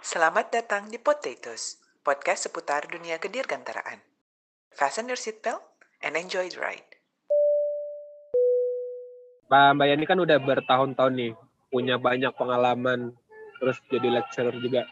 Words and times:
Selamat 0.00 0.48
datang 0.48 0.88
di 0.88 0.96
Potatoes, 0.96 1.76
podcast 2.00 2.48
seputar 2.48 2.88
dunia 2.88 3.20
kedirgantaraan. 3.20 4.00
Fasten 4.72 5.12
your 5.12 5.20
seatbelt 5.20 5.60
and 6.00 6.16
enjoy 6.16 6.48
the 6.48 6.56
ride. 6.56 6.88
Mbak 9.52 9.76
Mbak 9.76 9.86
Yani 9.92 10.04
kan 10.08 10.18
udah 10.24 10.40
bertahun-tahun 10.40 11.12
nih, 11.20 11.32
punya 11.68 12.00
banyak 12.00 12.32
pengalaman, 12.32 13.12
terus 13.60 13.76
jadi 13.92 14.08
lecturer 14.08 14.56
juga. 14.56 14.88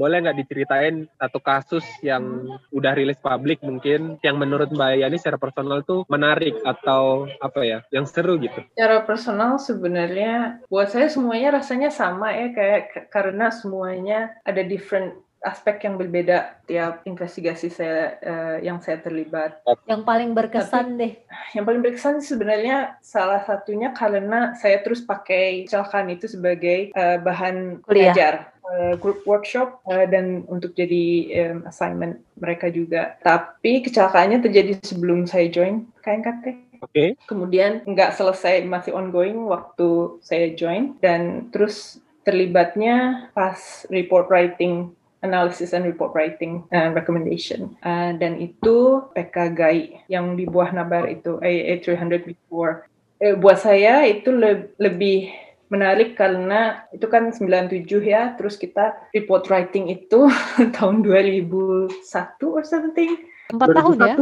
Boleh 0.00 0.24
nggak 0.24 0.40
diceritain 0.40 1.04
satu 1.20 1.44
kasus 1.44 1.84
yang 2.00 2.48
udah 2.72 2.96
rilis 2.96 3.20
publik 3.20 3.60
mungkin, 3.60 4.16
yang 4.24 4.40
menurut 4.40 4.72
Mbak 4.72 5.04
Yani 5.04 5.16
secara 5.20 5.36
personal 5.36 5.84
tuh 5.84 6.08
menarik 6.08 6.56
atau 6.64 7.28
apa 7.44 7.60
ya, 7.60 7.78
yang 7.92 8.08
seru 8.08 8.40
gitu? 8.40 8.64
Secara 8.72 9.04
personal 9.04 9.60
sebenarnya 9.60 10.64
buat 10.72 10.88
saya 10.88 11.12
semuanya 11.12 11.60
rasanya 11.60 11.92
sama 11.92 12.32
ya 12.32 12.48
kayak 12.56 13.12
karena 13.12 13.52
semuanya 13.52 14.40
ada 14.48 14.64
different 14.64 15.20
aspek 15.40 15.88
yang 15.88 15.96
berbeda 15.96 16.60
tiap 16.68 17.00
investigasi 17.08 17.72
saya 17.72 18.20
uh, 18.20 18.56
yang 18.60 18.80
saya 18.84 19.00
terlibat. 19.00 19.64
Yang 19.88 20.02
paling 20.04 20.30
berkesan 20.36 20.96
Tapi, 20.96 21.00
deh. 21.00 21.12
Yang 21.56 21.64
paling 21.64 21.82
berkesan 21.84 22.16
sebenarnya 22.20 23.00
salah 23.00 23.40
satunya 23.48 23.96
karena 23.96 24.52
saya 24.60 24.84
terus 24.84 25.00
pakai 25.00 25.64
kecelakaan 25.64 26.12
itu 26.12 26.28
sebagai 26.28 26.92
uh, 26.92 27.16
bahan 27.24 27.80
Kuliah. 27.84 28.12
belajar 28.12 28.34
uh, 28.70 28.94
group 28.96 29.26
workshop 29.26 29.82
uh, 29.90 30.06
dan 30.06 30.46
untuk 30.46 30.72
jadi 30.78 31.04
um, 31.50 31.66
assignment 31.66 32.22
mereka 32.38 32.70
juga. 32.70 33.18
Tapi 33.20 33.82
kecelakaannya 33.82 34.38
terjadi 34.40 34.78
sebelum 34.80 35.26
saya 35.26 35.50
join 35.50 35.90
KNKT. 36.06 36.44
Oke. 36.80 36.92
Okay. 36.94 37.08
Kemudian 37.28 37.84
nggak 37.84 38.16
selesai 38.16 38.64
masih 38.64 38.96
ongoing 38.96 39.44
waktu 39.50 40.22
saya 40.24 40.54
join 40.56 40.96
dan 41.02 41.52
terus 41.52 42.00
terlibatnya 42.24 43.28
pas 43.36 43.84
report 43.92 44.30
writing 44.32 44.92
analysis 45.20 45.76
and 45.76 45.84
report 45.84 46.16
writing 46.16 46.64
and 46.72 46.96
recommendation. 46.96 47.76
Uh, 47.84 48.16
dan 48.16 48.40
itu 48.40 49.04
PK 49.12 49.36
GAI 49.52 49.80
yang 50.08 50.36
di 50.36 50.48
buah 50.48 50.72
nabar 50.72 51.04
itu 51.08 51.36
AA 51.44 51.84
300 51.84 52.24
before. 52.24 52.88
Eh, 53.20 53.36
buat 53.36 53.60
saya 53.60 54.08
itu 54.08 54.32
le 54.32 54.72
lebih 54.80 55.28
menarik 55.70 56.18
karena 56.18 56.84
itu 56.90 57.06
kan 57.06 57.30
97 57.30 57.86
ya, 58.02 58.34
terus 58.34 58.58
kita 58.58 58.98
report 59.14 59.46
writing 59.48 59.88
itu 59.88 60.26
tahun 60.76 61.06
2001 61.06 61.94
or 62.42 62.62
something. 62.66 63.24
Empat 63.54 63.68
tahun 63.72 63.96
ya? 64.02 64.14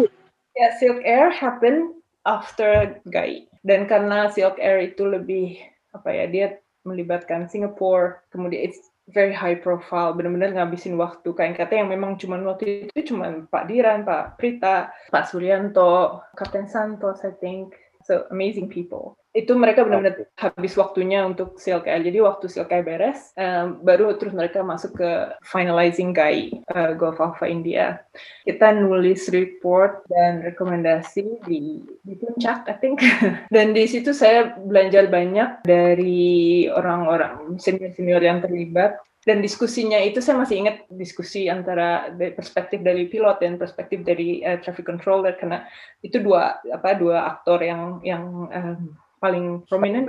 Ya, 0.54 0.68
Silk 0.76 1.00
Air 1.02 1.32
happen 1.32 1.98
after 2.28 3.00
GAI. 3.08 3.48
Dan 3.64 3.88
karena 3.88 4.28
Silk 4.28 4.60
Air 4.60 4.92
itu 4.92 5.08
lebih, 5.08 5.58
apa 5.96 6.12
ya, 6.12 6.24
dia 6.28 6.46
melibatkan 6.84 7.48
Singapore, 7.48 8.22
kemudian 8.30 8.68
it's 8.68 8.80
very 9.08 9.32
high 9.32 9.56
profile, 9.56 10.12
benar-benar 10.12 10.52
ngabisin 10.52 11.00
waktu 11.00 11.32
KNKT 11.32 11.72
yang 11.72 11.88
memang 11.88 12.20
cuma 12.20 12.36
waktu 12.44 12.88
itu 12.92 13.12
cuma 13.14 13.48
Pak 13.48 13.64
Diran, 13.68 14.04
Pak 14.04 14.36
Prita, 14.36 14.92
Pak 15.08 15.24
Suryanto, 15.32 16.20
Kapten 16.36 16.68
Santos, 16.68 17.24
I 17.24 17.32
think. 17.40 17.72
So 18.08 18.24
amazing 18.32 18.72
people. 18.72 19.20
Itu 19.36 19.52
mereka 19.52 19.84
benar-benar 19.84 20.32
habis 20.40 20.72
waktunya 20.80 21.28
untuk 21.28 21.60
CLKL. 21.60 22.08
Jadi 22.08 22.18
waktu 22.24 22.48
CLKL 22.48 22.84
beres, 22.88 23.36
um, 23.36 23.84
baru 23.84 24.16
terus 24.16 24.32
mereka 24.32 24.64
masuk 24.64 24.96
ke 24.96 25.10
finalizing 25.44 26.16
GAI, 26.16 26.56
uh, 26.72 26.96
Gulf 26.96 27.20
Alpha 27.20 27.44
India. 27.44 28.00
Kita 28.48 28.72
nulis 28.72 29.28
report 29.28 30.08
dan 30.08 30.40
rekomendasi 30.40 31.44
di, 31.44 31.84
di 31.84 32.14
puncak, 32.16 32.64
I 32.64 32.80
think. 32.80 33.04
dan 33.54 33.76
di 33.76 33.84
situ 33.84 34.16
saya 34.16 34.56
belajar 34.56 35.12
banyak 35.12 35.68
dari 35.68 36.64
orang-orang 36.72 37.60
senior-senior 37.60 38.24
yang 38.24 38.40
terlibat 38.40 38.96
dan 39.26 39.42
diskusinya 39.42 39.98
itu 39.98 40.22
saya 40.22 40.38
masih 40.38 40.62
ingat 40.62 40.86
diskusi 40.94 41.50
antara 41.50 42.14
perspektif 42.38 42.80
dari 42.86 43.10
pilot 43.10 43.42
dan 43.42 43.58
perspektif 43.58 44.06
dari 44.06 44.40
uh, 44.46 44.62
traffic 44.62 44.86
controller. 44.86 45.34
Karena 45.34 45.66
itu 46.00 46.22
dua 46.22 46.62
apa 46.62 46.94
dua 46.94 47.26
aktor 47.26 47.58
yang 47.60 47.98
yang 48.06 48.24
um, 48.46 48.94
paling 49.18 49.66
prominent. 49.66 50.06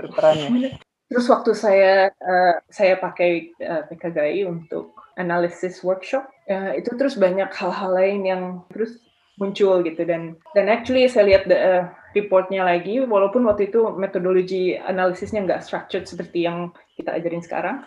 Terus 1.10 1.26
waktu 1.26 1.52
saya 1.58 2.14
uh, 2.14 2.56
saya 2.70 3.02
pakai 3.02 3.58
uh, 3.66 3.82
PKGI 3.90 4.46
untuk 4.46 4.94
analisis 5.18 5.82
workshop 5.82 6.30
uh, 6.46 6.78
itu 6.78 6.94
terus 6.94 7.18
banyak 7.18 7.50
hal-hal 7.50 7.92
lain 7.98 8.22
yang 8.30 8.44
terus 8.70 9.02
muncul 9.42 9.82
gitu. 9.82 10.06
Dan 10.06 10.38
dan 10.54 10.70
actually 10.70 11.10
saya 11.10 11.26
lihat 11.34 11.44
the, 11.50 11.58
uh, 11.58 11.84
reportnya 12.14 12.62
lagi 12.62 13.02
walaupun 13.02 13.42
waktu 13.50 13.74
itu 13.74 13.90
metodologi 13.98 14.78
analisisnya 14.78 15.44
nggak 15.50 15.66
structured 15.66 16.06
seperti 16.06 16.46
yang 16.46 16.70
kita 16.94 17.18
ajarin 17.18 17.42
sekarang 17.42 17.78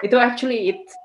itu 0.00 0.16
actually 0.16 0.72
it's 0.72 0.96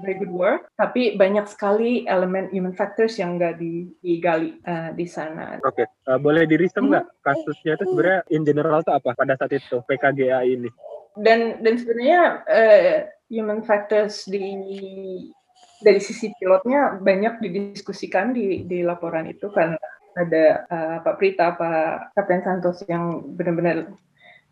very 0.00 0.16
good 0.16 0.32
work, 0.32 0.72
tapi 0.80 1.20
banyak 1.20 1.44
sekali 1.44 2.08
elemen 2.08 2.48
human 2.48 2.72
factors 2.72 3.20
yang 3.20 3.36
nggak 3.36 3.60
digali 3.60 4.56
uh, 4.64 4.90
di 4.96 5.04
sana. 5.04 5.60
Oke, 5.62 5.84
okay. 5.84 5.86
uh, 6.08 6.16
boleh 6.16 6.48
dirisem 6.48 6.88
nggak 6.88 7.04
hmm. 7.04 7.20
kasusnya 7.20 7.72
itu 7.76 7.84
sebenarnya 7.92 8.20
in 8.32 8.42
general 8.42 8.80
itu 8.80 8.92
apa 8.92 9.10
pada 9.12 9.36
saat 9.36 9.52
itu 9.52 9.76
PKGA 9.84 10.40
ini? 10.48 10.70
Dan 11.20 11.60
dan 11.60 11.74
sebenarnya 11.76 12.22
uh, 12.48 12.96
human 13.28 13.60
factors 13.60 14.24
di 14.24 14.56
dari 15.82 16.00
sisi 16.00 16.32
pilotnya 16.40 16.96
banyak 16.96 17.42
didiskusikan 17.42 18.32
di 18.32 18.64
di 18.64 18.80
laporan 18.80 19.28
itu 19.28 19.52
kan 19.52 19.76
ada 20.12 20.44
uh, 20.68 20.96
Pak 21.04 21.14
Prita, 21.20 21.56
Pak 21.56 22.16
Kapten 22.16 22.44
Santos 22.44 22.84
yang 22.88 23.24
benar-benar 23.36 23.92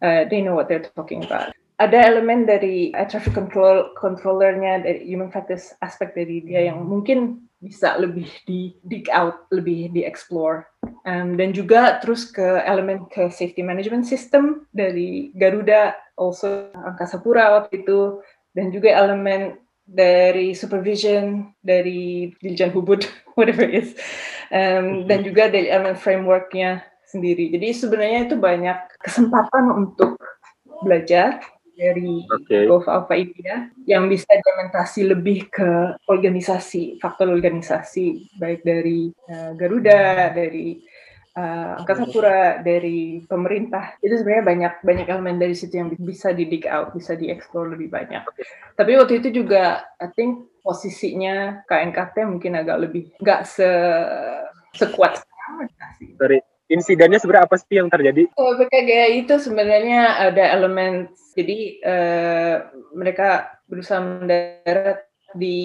uh, 0.05 0.23
they 0.29 0.45
know 0.45 0.57
what 0.57 0.69
they're 0.69 0.85
talking 0.97 1.25
about 1.25 1.53
ada 1.81 1.97
elemen 2.05 2.45
dari 2.45 2.93
uh, 2.93 3.09
traffic 3.09 3.33
control 3.33 3.97
controllernya 3.97 4.85
dari 4.85 5.09
human 5.09 5.33
factors 5.33 5.73
aspek 5.81 6.13
dari 6.13 6.45
dia 6.45 6.69
yang 6.69 6.85
mungkin 6.85 7.49
bisa 7.61 7.97
lebih 7.97 8.29
di 8.45 8.77
dig 8.85 9.09
out 9.13 9.49
lebih 9.53 9.93
di 9.93 10.05
explore 10.05 10.69
um, 11.09 11.37
dan 11.41 11.57
juga 11.57 12.01
terus 12.05 12.29
ke 12.29 12.45
elemen 12.65 13.09
ke 13.09 13.33
safety 13.33 13.65
management 13.65 14.05
system 14.05 14.69
dari 14.77 15.33
Garuda 15.37 15.97
also 16.21 16.69
Angkasa 16.77 17.21
Pura 17.21 17.61
waktu 17.61 17.85
itu 17.85 18.21
dan 18.53 18.69
juga 18.69 18.93
elemen 18.93 19.57
dari 19.91 20.55
supervision 20.55 21.51
dari 21.65 22.31
Dirjen 22.39 22.71
Hubud 22.71 23.03
whatever 23.39 23.67
it 23.67 23.75
is. 23.83 23.91
Um, 24.51 25.07
dan 25.07 25.23
juga 25.23 25.47
dari 25.51 25.71
elemen 25.71 25.95
frameworknya 25.95 26.83
sendiri. 27.07 27.51
Jadi 27.55 27.75
sebenarnya 27.75 28.31
itu 28.31 28.37
banyak 28.39 28.79
kesempatan 29.03 29.71
untuk 29.71 30.19
belajar 30.83 31.43
dari 31.81 32.21
okay. 32.29 32.69
Alpha 32.69 33.15
India 33.17 33.73
yang 33.89 34.13
bisa 34.13 34.29
implementasi 34.29 35.09
lebih 35.09 35.49
ke 35.49 35.97
organisasi, 36.05 37.01
faktor 37.01 37.33
organisasi 37.33 38.37
baik 38.37 38.61
dari 38.61 39.09
uh, 39.33 39.57
Garuda, 39.57 40.29
dari 40.37 40.77
uh, 41.41 41.81
Angkasa 41.81 42.05
Pura, 42.13 42.61
dari 42.61 43.25
pemerintah. 43.25 43.97
Itu 44.05 44.21
sebenarnya 44.21 44.45
banyak 44.45 44.75
banyak 44.85 45.07
elemen 45.09 45.41
dari 45.41 45.57
situ 45.57 45.81
yang 45.81 45.89
bisa 45.97 46.37
di 46.37 46.45
dig 46.45 46.69
out, 46.69 46.93
bisa 46.93 47.17
dieksplor 47.17 47.73
lebih 47.73 47.89
banyak. 47.89 48.21
Okay. 48.29 48.45
Tapi 48.77 48.91
waktu 49.01 49.25
itu 49.25 49.41
juga 49.41 49.89
I 49.97 50.13
think 50.13 50.61
posisinya 50.61 51.65
KNKT 51.65 52.29
mungkin 52.29 52.61
agak 52.61 52.77
lebih 52.85 53.09
nggak 53.17 53.49
se 53.49 53.71
sekuat 54.77 55.17
sekarang. 55.17 55.73
Sorry, 56.21 56.39
insidennya 56.71 57.19
sebenarnya 57.19 57.47
apa 57.51 57.57
sih 57.59 57.77
yang 57.77 57.91
terjadi? 57.91 58.31
Oh, 58.39 58.55
PKGI 58.55 59.27
itu 59.27 59.35
sebenarnya 59.43 60.31
ada 60.31 60.55
elemen 60.55 61.11
jadi 61.35 61.59
uh, 61.83 62.57
mereka 62.95 63.59
berusaha 63.67 63.99
mendarat 63.99 65.03
di 65.35 65.59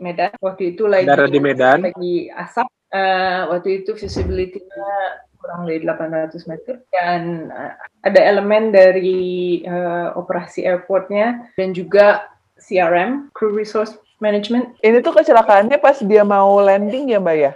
Medan. 0.00 0.36
Waktu 0.40 0.76
itu 0.76 0.84
lagi 0.84 1.08
di 1.08 1.40
Medan. 1.40 1.88
lagi 1.88 2.28
asap. 2.28 2.68
Uh, 2.92 3.48
waktu 3.48 3.80
itu 3.80 3.96
visibility-nya 3.96 4.92
kurang 5.40 5.64
dari 5.64 5.80
800 5.80 6.44
meter 6.44 6.84
dan 6.92 7.48
uh, 7.48 7.72
ada 8.04 8.20
elemen 8.20 8.68
dari 8.68 9.64
uh, 9.64 10.12
operasi 10.12 10.68
airportnya 10.68 11.48
dan 11.56 11.72
juga 11.72 12.28
CRM 12.60 13.32
(Crew 13.32 13.56
Resource 13.56 13.96
Management). 14.20 14.76
Ini 14.84 15.00
tuh 15.00 15.16
kecelakaannya 15.16 15.80
pas 15.80 15.98
dia 16.04 16.20
mau 16.20 16.60
landing 16.60 17.16
ya, 17.16 17.18
Mbak 17.18 17.36
ya? 17.40 17.52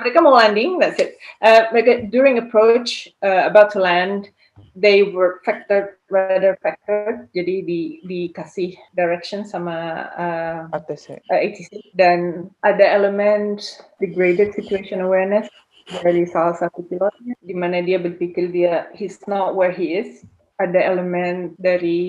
Mereka 0.00 0.18
mau 0.20 0.36
landing, 0.36 0.78
that's 0.78 1.00
it. 1.00 1.16
Uh, 1.40 1.68
mereka 1.72 2.08
during 2.12 2.38
approach 2.38 3.08
uh, 3.24 3.48
about 3.48 3.72
to 3.72 3.80
land, 3.80 4.28
they 4.76 5.02
were 5.02 5.40
factored 5.46 5.98
radar 6.10 6.56
factor 6.62 7.28
jadi 7.34 7.62
di 7.66 8.02
dikasih 8.06 8.74
direction 8.94 9.42
sama 9.42 10.08
uh, 10.14 10.58
ATC. 10.74 11.18
Uh, 11.28 11.38
ATC 11.38 11.70
dan 11.98 12.50
ada 12.62 12.84
elemen 12.86 13.58
degraded 13.98 14.54
situation 14.54 15.02
awareness 15.02 15.50
dari 16.04 16.28
salah 16.28 16.56
satu 16.56 16.84
pilotnya 16.84 17.34
di 17.40 17.54
mana 17.56 17.80
dia 17.80 17.96
berpikir 17.96 18.52
dia 18.52 18.92
he's 18.92 19.18
not 19.24 19.56
where 19.56 19.72
he 19.72 19.96
is 19.96 20.22
ada 20.58 20.80
elemen 20.82 21.54
dari 21.54 22.02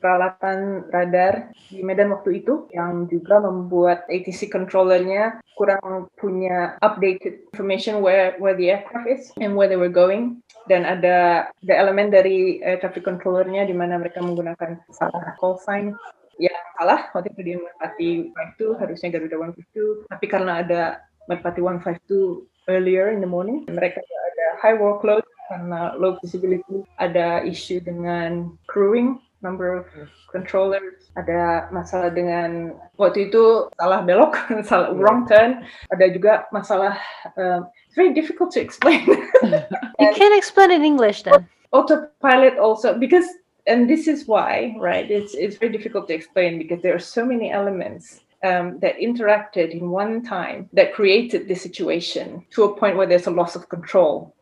peralatan 0.00 0.88
radar 0.88 1.52
di 1.68 1.84
Medan 1.84 2.08
waktu 2.08 2.40
itu 2.40 2.66
yang 2.72 3.04
juga 3.06 3.44
membuat 3.44 4.08
ATC 4.08 4.48
controllernya 4.48 5.44
kurang 5.52 6.08
punya 6.16 6.80
updated 6.80 7.52
information 7.52 8.00
where 8.00 8.32
where 8.40 8.56
the 8.56 8.72
aircraft 8.72 9.04
is 9.04 9.22
and 9.36 9.52
where 9.52 9.68
they 9.68 9.76
were 9.76 9.92
going. 9.92 10.40
Dan 10.64 10.88
ada 10.88 11.48
ada 11.52 11.74
elemen 11.76 12.08
dari 12.08 12.64
uh, 12.64 12.80
traffic 12.80 13.04
controllernya 13.04 13.68
di 13.68 13.76
mana 13.76 14.00
mereka 14.00 14.24
menggunakan 14.24 14.80
salah 14.88 15.36
call 15.36 15.60
sign. 15.60 15.92
Yang 16.40 16.56
salah. 16.80 17.12
Waktu 17.12 17.28
itu 17.36 17.42
dia 17.44 17.56
Merpati 17.60 18.10
152 18.56 18.80
harusnya 18.80 19.08
Garuda 19.12 19.36
152 19.52 20.08
tapi 20.08 20.26
karena 20.32 20.52
ada 20.64 20.82
Merpati 21.28 21.60
152 21.60 22.48
earlier 22.72 23.12
in 23.12 23.20
the 23.20 23.28
morning 23.28 23.66
mereka 23.66 24.00
ada 24.00 24.46
high 24.62 24.78
workload 24.78 25.26
karena 25.50 25.94
low 25.98 26.18
visibility 26.22 26.86
ada 27.02 27.42
isu 27.42 27.82
dengan 27.82 28.52
crewing 28.70 29.18
number 29.42 29.74
of 29.74 29.86
controllers 30.30 31.10
ada 31.18 31.66
masalah 31.74 32.14
dengan 32.14 32.78
waktu 32.94 33.28
itu 33.28 33.66
salah 33.74 34.00
belok 34.06 34.38
salah 34.68 34.94
wrong 34.94 35.26
turn 35.26 35.66
ada 35.90 36.06
juga 36.14 36.46
masalah 36.54 36.94
um, 37.34 37.66
it's 37.86 37.98
very 37.98 38.14
difficult 38.14 38.54
to 38.54 38.60
explain. 38.62 39.02
You 40.02 40.10
can't 40.14 40.34
explain 40.38 40.70
in 40.70 40.82
English 40.86 41.22
then. 41.26 41.46
autopilot 41.72 42.58
also 42.58 42.98
because 42.98 43.26
and 43.66 43.88
this 43.88 44.06
is 44.06 44.28
why 44.28 44.74
right 44.78 45.10
it's 45.10 45.34
it's 45.34 45.56
very 45.56 45.72
difficult 45.72 46.06
to 46.08 46.14
explain 46.14 46.58
because 46.58 46.82
there 46.82 46.94
are 46.94 47.02
so 47.02 47.24
many 47.24 47.50
elements 47.50 48.20
um, 48.44 48.78
that 48.80 48.98
interacted 48.98 49.70
in 49.70 49.90
one 49.90 50.22
time 50.22 50.68
that 50.72 50.92
created 50.92 51.48
the 51.48 51.54
situation 51.54 52.44
to 52.50 52.64
a 52.64 52.76
point 52.76 52.96
where 52.96 53.06
there's 53.06 53.26
a 53.26 53.30
loss 53.30 53.56
of 53.56 53.68
control 53.68 54.34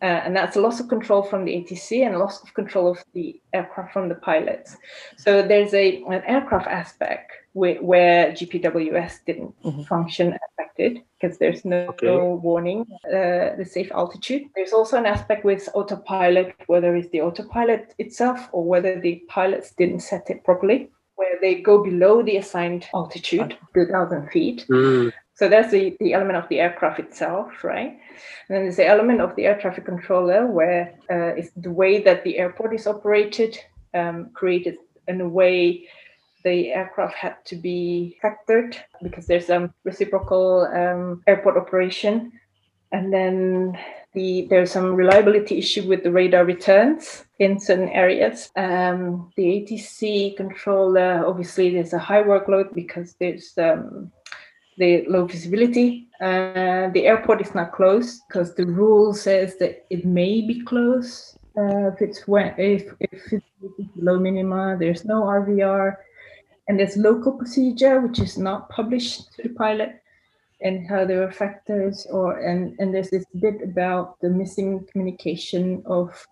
uh, 0.00 0.04
and 0.24 0.36
that's 0.36 0.56
a 0.56 0.60
loss 0.60 0.78
of 0.80 0.88
control 0.88 1.22
from 1.22 1.44
the 1.44 1.52
ATC 1.52 2.04
and 2.06 2.14
a 2.14 2.18
loss 2.18 2.42
of 2.42 2.54
control 2.54 2.88
of 2.92 3.02
the 3.14 3.40
aircraft 3.52 3.92
from 3.92 4.08
the 4.08 4.14
pilots. 4.14 4.76
So 5.16 5.42
there's 5.42 5.74
a 5.74 6.02
an 6.04 6.22
aircraft 6.26 6.68
aspect 6.68 7.32
where, 7.54 7.82
where 7.82 8.30
GPWS 8.32 9.24
didn't 9.26 9.54
function 9.88 10.36
affected 10.52 11.02
because 11.20 11.38
there's 11.38 11.64
no, 11.64 11.86
Okay. 11.88 12.06
no 12.06 12.34
warning 12.42 12.86
uh, 13.06 13.56
the 13.58 13.66
safe 13.68 13.90
altitude. 13.92 14.42
There's 14.54 14.72
also 14.72 14.96
an 14.96 15.06
aspect 15.06 15.44
with 15.44 15.68
autopilot, 15.74 16.54
whether 16.68 16.94
it's 16.94 17.10
the 17.10 17.22
autopilot 17.22 17.94
itself 17.98 18.48
or 18.52 18.62
whether 18.64 19.00
the 19.00 19.24
pilots 19.28 19.72
didn't 19.72 20.00
set 20.00 20.30
it 20.30 20.44
properly, 20.44 20.90
where 21.16 21.34
they 21.40 21.56
go 21.56 21.82
below 21.82 22.22
the 22.22 22.36
assigned 22.36 22.86
altitude, 22.94 23.56
2,000 23.74 24.28
feet, 24.30 24.64
Hmm. 24.68 25.08
So 25.38 25.48
that's 25.48 25.70
the, 25.70 25.96
the 26.00 26.14
element 26.14 26.36
of 26.36 26.48
the 26.48 26.58
aircraft 26.58 26.98
itself, 26.98 27.62
right? 27.62 27.90
And 28.48 28.48
then 28.48 28.62
there's 28.64 28.74
the 28.74 28.88
element 28.88 29.20
of 29.20 29.36
the 29.36 29.46
air 29.46 29.56
traffic 29.56 29.84
controller 29.84 30.48
where 30.48 30.98
uh, 31.08 31.38
it's 31.38 31.52
the 31.56 31.70
way 31.70 32.02
that 32.02 32.24
the 32.24 32.38
airport 32.38 32.74
is 32.74 32.88
operated, 32.88 33.56
um, 33.94 34.30
created 34.34 34.78
in 35.06 35.20
a 35.20 35.28
way 35.28 35.86
the 36.42 36.72
aircraft 36.72 37.14
had 37.14 37.36
to 37.44 37.54
be 37.54 38.18
factored 38.20 38.78
because 39.00 39.28
there's 39.28 39.48
a 39.48 39.72
reciprocal 39.84 40.66
um, 40.74 41.22
airport 41.28 41.56
operation. 41.56 42.32
And 42.90 43.12
then 43.12 43.78
the 44.14 44.48
there's 44.50 44.72
some 44.72 44.94
reliability 44.94 45.58
issue 45.58 45.86
with 45.86 46.02
the 46.02 46.10
radar 46.10 46.44
returns 46.44 47.26
in 47.38 47.60
certain 47.60 47.90
areas. 47.90 48.50
Um, 48.56 49.30
the 49.36 49.44
ATC 49.44 50.36
controller, 50.36 51.24
obviously, 51.24 51.70
there's 51.70 51.92
a 51.92 51.98
high 51.98 52.24
workload 52.24 52.74
because 52.74 53.14
there's 53.20 53.56
um, 53.58 54.10
the 54.78 55.04
low 55.08 55.26
visibility. 55.26 56.08
Uh, 56.20 56.88
the 56.90 57.06
airport 57.06 57.40
is 57.40 57.54
not 57.54 57.72
closed 57.72 58.22
because 58.26 58.54
the 58.54 58.66
rule 58.66 59.12
says 59.12 59.56
that 59.58 59.84
it 59.90 60.04
may 60.04 60.40
be 60.40 60.64
closed 60.64 61.38
uh, 61.56 61.88
if 61.92 62.00
it's 62.00 62.26
when 62.26 62.54
if 62.58 62.92
if 63.00 63.32
it's 63.32 63.92
below 63.96 64.18
minima. 64.18 64.76
There's 64.78 65.04
no 65.04 65.22
RVR, 65.22 65.96
and 66.68 66.78
there's 66.78 66.96
local 66.96 67.32
procedure 67.32 68.00
which 68.00 68.20
is 68.20 68.38
not 68.38 68.68
published 68.70 69.32
to 69.34 69.42
the 69.42 69.50
pilot, 69.50 70.00
and 70.60 70.88
how 70.88 71.04
there 71.04 71.22
are 71.22 71.32
factors 71.32 72.06
or 72.10 72.38
and 72.38 72.74
and 72.78 72.94
there's 72.94 73.10
this 73.10 73.24
bit 73.40 73.62
about 73.62 74.20
the 74.20 74.30
missing 74.30 74.86
communication 74.90 75.82
of 75.86 76.26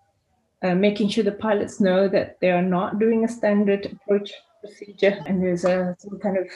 uh, 0.63 0.75
making 0.75 1.09
sure 1.09 1.23
the 1.23 1.31
pilots 1.31 1.79
know 1.79 2.07
that 2.07 2.39
they 2.41 2.51
are 2.51 2.67
not 2.77 2.99
doing 2.99 3.23
a 3.23 3.27
standard 3.27 3.85
approach 3.85 4.31
procedure, 4.61 5.17
and 5.27 5.41
there's 5.41 5.65
a 5.65 5.95
some 5.99 6.19
kind 6.19 6.37
of 6.37 6.47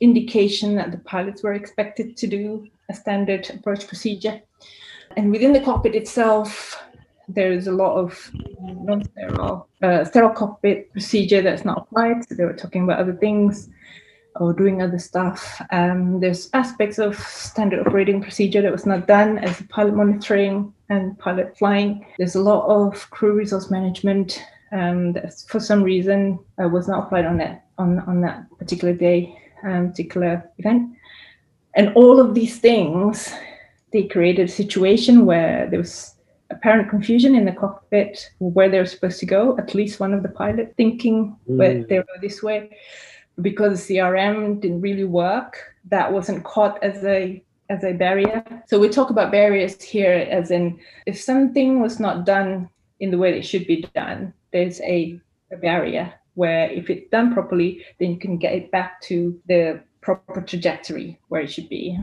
indication 0.00 0.74
that 0.76 0.92
the 0.92 0.98
pilots 0.98 1.42
were 1.42 1.54
expected 1.54 2.16
to 2.16 2.26
do 2.26 2.66
a 2.88 2.94
standard 2.94 3.48
approach 3.50 3.86
procedure. 3.86 4.40
And 5.16 5.30
within 5.30 5.52
the 5.52 5.60
cockpit 5.60 5.94
itself, 5.94 6.82
there 7.28 7.52
is 7.52 7.66
a 7.66 7.72
lot 7.72 7.96
of 7.96 8.30
non-sterile, 8.60 9.68
uh, 9.82 10.04
sterile 10.04 10.30
cockpit 10.30 10.90
procedure 10.92 11.42
that's 11.42 11.64
not 11.64 11.78
applied. 11.78 12.26
So 12.26 12.34
they 12.34 12.44
were 12.44 12.54
talking 12.54 12.84
about 12.84 13.00
other 13.00 13.12
things 13.12 13.68
or 14.36 14.52
doing 14.52 14.80
other 14.80 14.98
stuff. 14.98 15.60
Um, 15.70 16.20
there's 16.20 16.48
aspects 16.54 16.98
of 16.98 17.18
standard 17.18 17.86
operating 17.86 18.22
procedure 18.22 18.62
that 18.62 18.72
was 18.72 18.86
not 18.86 19.06
done 19.06 19.38
as 19.38 19.60
pilot 19.68 19.94
monitoring 19.94 20.72
and 20.88 21.18
pilot 21.18 21.56
flying. 21.58 22.06
There's 22.18 22.36
a 22.36 22.42
lot 22.42 22.66
of 22.68 23.10
crew 23.10 23.32
resource 23.32 23.70
management 23.70 24.42
um, 24.72 25.12
that 25.14 25.34
for 25.48 25.60
some 25.60 25.82
reason 25.82 26.38
uh, 26.62 26.68
was 26.68 26.88
not 26.88 27.04
applied 27.04 27.26
on 27.26 27.38
that 27.38 27.64
on, 27.78 28.00
on 28.00 28.20
that 28.22 28.44
particular 28.58 28.92
day, 28.92 29.38
um, 29.64 29.90
particular 29.90 30.48
event. 30.58 30.90
And 31.74 31.92
all 31.94 32.20
of 32.20 32.34
these 32.34 32.58
things, 32.58 33.32
they 33.92 34.04
created 34.04 34.48
a 34.48 34.52
situation 34.52 35.26
where 35.26 35.68
there 35.70 35.78
was 35.78 36.14
apparent 36.50 36.88
confusion 36.88 37.34
in 37.34 37.44
the 37.44 37.52
cockpit 37.52 38.30
where 38.38 38.68
they 38.68 38.78
were 38.78 38.86
supposed 38.86 39.20
to 39.20 39.26
go. 39.26 39.56
At 39.58 39.74
least 39.74 40.00
one 40.00 40.14
of 40.14 40.22
the 40.22 40.30
pilot 40.30 40.74
thinking 40.76 41.36
where 41.44 41.74
Mm. 41.74 41.88
they 41.88 41.98
were 41.98 42.20
this 42.20 42.42
way, 42.42 42.70
because 43.40 43.86
CRM 43.86 44.60
didn't 44.60 44.80
really 44.80 45.04
work. 45.04 45.58
That 45.90 46.12
wasn't 46.12 46.44
caught 46.44 46.82
as 46.82 47.04
a 47.04 47.42
as 47.70 47.84
a 47.84 47.92
barrier. 47.92 48.42
So 48.66 48.78
we 48.78 48.88
talk 48.88 49.10
about 49.10 49.30
barriers 49.30 49.82
here 49.82 50.26
as 50.30 50.50
in 50.50 50.78
if 51.04 51.20
something 51.20 51.80
was 51.82 52.00
not 52.00 52.24
done 52.24 52.70
in 52.98 53.10
the 53.10 53.18
way 53.18 53.38
it 53.38 53.44
should 53.44 53.66
be 53.66 53.86
done, 53.94 54.32
there's 54.52 54.80
a, 54.80 55.20
a 55.52 55.56
barrier 55.58 56.14
where 56.38 56.70
if 56.70 56.88
it's 56.88 57.10
done 57.10 57.34
properly, 57.34 57.84
then 57.98 58.12
you 58.12 58.18
can 58.18 58.38
get 58.38 58.52
it 58.52 58.70
back 58.70 59.00
to 59.02 59.38
the 59.48 59.80
proper 60.00 60.40
trajectory 60.40 61.18
where 61.28 61.40
it 61.40 61.50
should 61.50 61.68
be. 61.68 61.98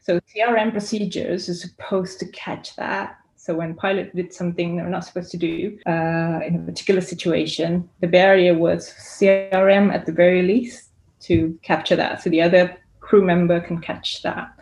So 0.00 0.20
CRM 0.30 0.70
procedures 0.70 1.48
are 1.48 1.54
supposed 1.54 2.20
to 2.20 2.26
catch 2.28 2.76
that. 2.76 3.18
So 3.34 3.56
when 3.56 3.74
pilot 3.74 4.14
did 4.14 4.32
something 4.32 4.76
they're 4.76 4.88
not 4.88 5.04
supposed 5.04 5.32
to 5.32 5.36
do 5.36 5.76
uh, 5.86 6.38
in 6.46 6.54
a 6.54 6.64
particular 6.64 7.00
situation, 7.00 7.88
the 8.00 8.06
barrier 8.06 8.54
was 8.56 8.94
CRM 9.18 9.92
at 9.92 10.06
the 10.06 10.12
very 10.12 10.42
least 10.42 10.90
to 11.22 11.58
capture 11.62 11.96
that. 11.96 12.22
So 12.22 12.30
the 12.30 12.42
other 12.42 12.76
crew 13.00 13.24
member 13.24 13.58
can 13.58 13.80
catch 13.80 14.22
that. 14.22 14.52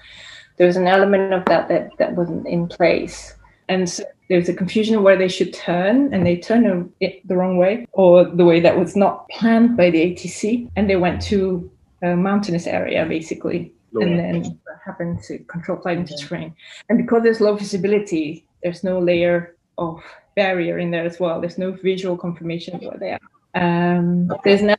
There 0.56 0.66
was 0.66 0.76
an 0.76 0.86
element 0.86 1.34
of 1.34 1.44
that 1.46 1.68
that, 1.68 1.90
that 1.98 2.14
wasn't 2.14 2.46
in 2.46 2.66
place. 2.66 3.34
And 3.68 3.90
so 3.90 4.04
there's 4.28 4.48
a 4.48 4.54
confusion 4.54 5.02
where 5.02 5.16
they 5.16 5.28
should 5.28 5.52
turn 5.54 6.12
and 6.12 6.26
they 6.26 6.36
turn 6.36 6.92
it 7.00 7.26
the 7.26 7.36
wrong 7.36 7.56
way 7.56 7.86
or 7.92 8.24
the 8.24 8.44
way 8.44 8.60
that 8.60 8.78
was 8.78 8.96
not 8.96 9.28
planned 9.28 9.76
by 9.76 9.90
the 9.90 10.00
ATC. 10.00 10.68
And 10.76 10.90
they 10.90 10.96
went 10.96 11.22
to 11.22 11.70
a 12.02 12.16
mountainous 12.16 12.66
area 12.66 13.06
basically 13.06 13.72
and 13.94 14.18
then 14.18 14.60
happened 14.84 15.22
to 15.24 15.38
control 15.44 15.78
flight 15.78 15.98
into 15.98 16.16
terrain. 16.16 16.54
And 16.88 16.98
because 16.98 17.22
there's 17.22 17.40
low 17.40 17.56
visibility, 17.56 18.46
there's 18.62 18.84
no 18.84 18.98
layer 18.98 19.56
of 19.78 20.02
barrier 20.34 20.78
in 20.78 20.90
there 20.90 21.04
as 21.04 21.18
well. 21.18 21.40
There's 21.40 21.58
no 21.58 21.72
visual 21.72 22.16
confirmation 22.16 22.76
of 22.76 22.82
where 22.82 22.98
they 22.98 23.12
are. 23.12 23.20
Um, 23.54 24.30
there's 24.44 24.62
now 24.62 24.76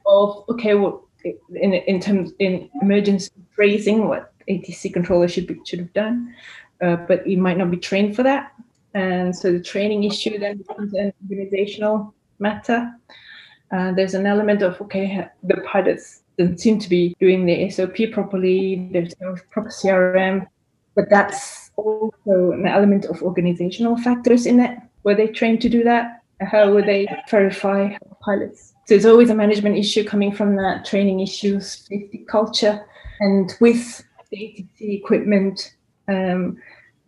okay, 0.50 0.76
well, 0.76 1.08
in 1.24 1.74
in 1.74 2.00
terms 2.00 2.32
in 2.40 2.70
emergency 2.82 3.32
phrasing, 3.56 4.08
what 4.08 4.34
ATC 4.48 4.94
controller 4.94 5.28
should 5.28 5.48
be, 5.48 5.60
should 5.66 5.80
have 5.80 5.94
done, 5.94 6.34
uh, 6.82 6.96
but 6.96 7.26
you 7.28 7.38
might 7.38 7.58
not 7.58 7.72
be 7.72 7.78
trained 7.78 8.16
for 8.16 8.24
that, 8.24 8.54
and 8.98 9.36
so 9.36 9.52
the 9.52 9.62
training 9.62 10.04
issue 10.06 10.40
then 10.40 10.58
becomes 10.58 10.92
an 10.94 11.14
organizational 11.24 12.16
matter. 12.40 12.92
Uh, 13.72 13.92
there's 13.92 14.16
an 14.16 14.26
element 14.26 14.64
of 14.64 14.82
okay, 14.82 15.28
the 15.44 15.58
pilots 15.72 16.24
don't 16.38 16.60
seem 16.60 16.80
to 16.80 16.90
be 16.90 17.16
doing 17.20 17.46
the 17.46 17.70
SOP 17.70 17.98
properly. 18.12 18.90
There's 18.92 19.14
no 19.22 19.36
proper 19.52 19.70
CRM, 19.70 20.48
but 20.96 21.10
that's 21.12 21.72
also 21.76 22.52
an 22.52 22.66
element 22.66 23.06
of 23.06 23.22
organizational 23.22 23.98
factors 23.98 24.48
in 24.48 24.60
it. 24.60 24.80
Were 25.04 25.14
they 25.14 25.28
trained 25.28 25.62
to 25.62 25.70
do 25.70 25.84
that? 25.84 26.24
How 26.42 26.74
would 26.74 26.86
they 26.86 27.08
verify 27.30 27.98
pilots? 28.22 28.74
So 28.88 28.96
it's 28.96 29.06
always 29.06 29.30
a 29.30 29.36
management 29.36 29.78
issue 29.78 30.04
coming 30.04 30.32
from 30.32 30.56
that 30.56 30.86
training 30.86 31.20
issues, 31.20 31.86
safety 31.88 32.26
culture, 32.28 32.84
and 33.20 33.54
with 33.60 34.04
the 34.32 34.38
ATC 34.38 35.00
equipment, 35.02 35.76
um, 36.08 36.58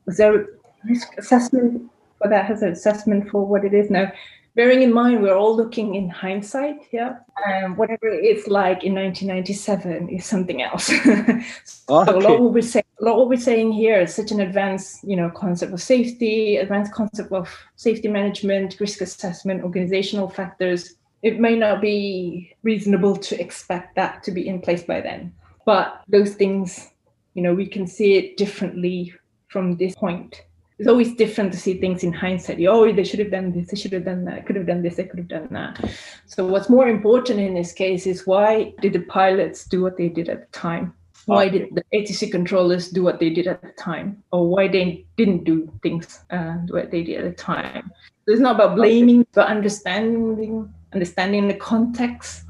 was 0.05 0.17
there 0.17 0.45
risk 0.87 1.07
assessment 1.17 1.89
for 2.17 2.29
that? 2.29 2.45
Has 2.45 2.61
an 2.61 2.71
assessment 2.71 3.29
for 3.29 3.45
what 3.45 3.65
it 3.65 3.73
is 3.73 3.89
now? 3.89 4.11
bearing 4.55 4.81
in 4.81 4.91
mind 4.91 5.21
we're 5.21 5.37
all 5.37 5.55
looking 5.55 5.95
in 5.95 6.09
hindsight 6.09 6.81
yeah 6.91 7.15
um, 7.47 7.77
whatever 7.77 8.07
it's 8.07 8.47
like 8.47 8.83
in 8.83 8.93
1997 8.93 10.09
is 10.09 10.25
something 10.25 10.61
else 10.61 10.87
so 11.63 11.83
a 11.87 12.11
lot 12.11 12.25
Okay. 12.25 12.39
what 12.39 12.53
we're 12.53 12.61
saying 12.61 12.83
a 12.99 13.05
lot 13.05 13.17
what 13.17 13.29
we're 13.29 13.39
saying 13.39 13.71
here 13.71 14.01
is 14.01 14.13
such 14.13 14.31
an 14.31 14.41
advanced 14.41 15.03
you 15.03 15.15
know 15.15 15.29
concept 15.29 15.71
of 15.71 15.81
safety 15.81 16.57
advanced 16.57 16.93
concept 16.93 17.31
of 17.31 17.47
safety 17.75 18.07
management 18.07 18.75
risk 18.79 19.01
assessment 19.01 19.63
organizational 19.63 20.29
factors 20.29 20.95
it 21.21 21.39
may 21.39 21.55
not 21.55 21.81
be 21.81 22.53
reasonable 22.63 23.15
to 23.15 23.39
expect 23.39 23.95
that 23.95 24.23
to 24.23 24.31
be 24.31 24.47
in 24.47 24.59
place 24.59 24.83
by 24.83 24.99
then 24.99 25.33
but 25.65 26.01
those 26.07 26.33
things 26.33 26.89
you 27.33 27.41
know 27.41 27.53
we 27.53 27.65
can 27.65 27.87
see 27.87 28.15
it 28.15 28.35
differently 28.35 29.13
from 29.47 29.77
this 29.77 29.95
point 29.95 30.43
it's 30.79 30.87
always 30.87 31.13
different 31.13 31.51
to 31.51 31.59
see 31.59 31.77
things 31.77 32.03
in 32.03 32.13
hindsight. 32.13 32.65
Oh, 32.65 32.89
they 32.91 33.03
should 33.03 33.19
have 33.19 33.31
done 33.31 33.51
this, 33.51 33.67
they 33.67 33.75
should 33.75 33.91
have 33.91 34.05
done 34.05 34.23
that, 34.25 34.45
could 34.45 34.55
have 34.55 34.65
done 34.65 34.81
this, 34.81 34.95
they 34.95 35.03
could 35.03 35.19
have 35.19 35.27
done 35.27 35.49
that. 35.51 35.77
So 36.25 36.45
what's 36.45 36.69
more 36.69 36.87
important 36.87 37.41
in 37.41 37.53
this 37.53 37.73
case 37.73 38.07
is 38.07 38.25
why 38.25 38.73
did 38.79 38.93
the 38.93 39.01
pilots 39.01 39.65
do 39.65 39.81
what 39.81 39.97
they 39.97 40.07
did 40.07 40.29
at 40.29 40.39
the 40.39 40.57
time? 40.57 40.93
Why 41.25 41.49
did 41.49 41.75
the 41.75 41.83
ATC 41.93 42.31
controllers 42.31 42.89
do 42.89 43.03
what 43.03 43.19
they 43.19 43.29
did 43.29 43.45
at 43.45 43.61
the 43.61 43.73
time? 43.73 44.23
Or 44.31 44.47
why 44.47 44.69
they 44.69 45.05
didn't 45.17 45.43
do 45.43 45.69
things 45.83 46.21
uh, 46.31 46.53
what 46.69 46.91
they 46.91 47.03
did 47.03 47.19
at 47.19 47.25
the 47.25 47.35
time? 47.35 47.91
So 48.25 48.31
it's 48.31 48.41
not 48.41 48.55
about 48.55 48.77
blaming, 48.77 49.27
but 49.33 49.47
understanding, 49.47 50.73
understanding 50.93 51.49
the 51.49 51.55
context, 51.55 52.45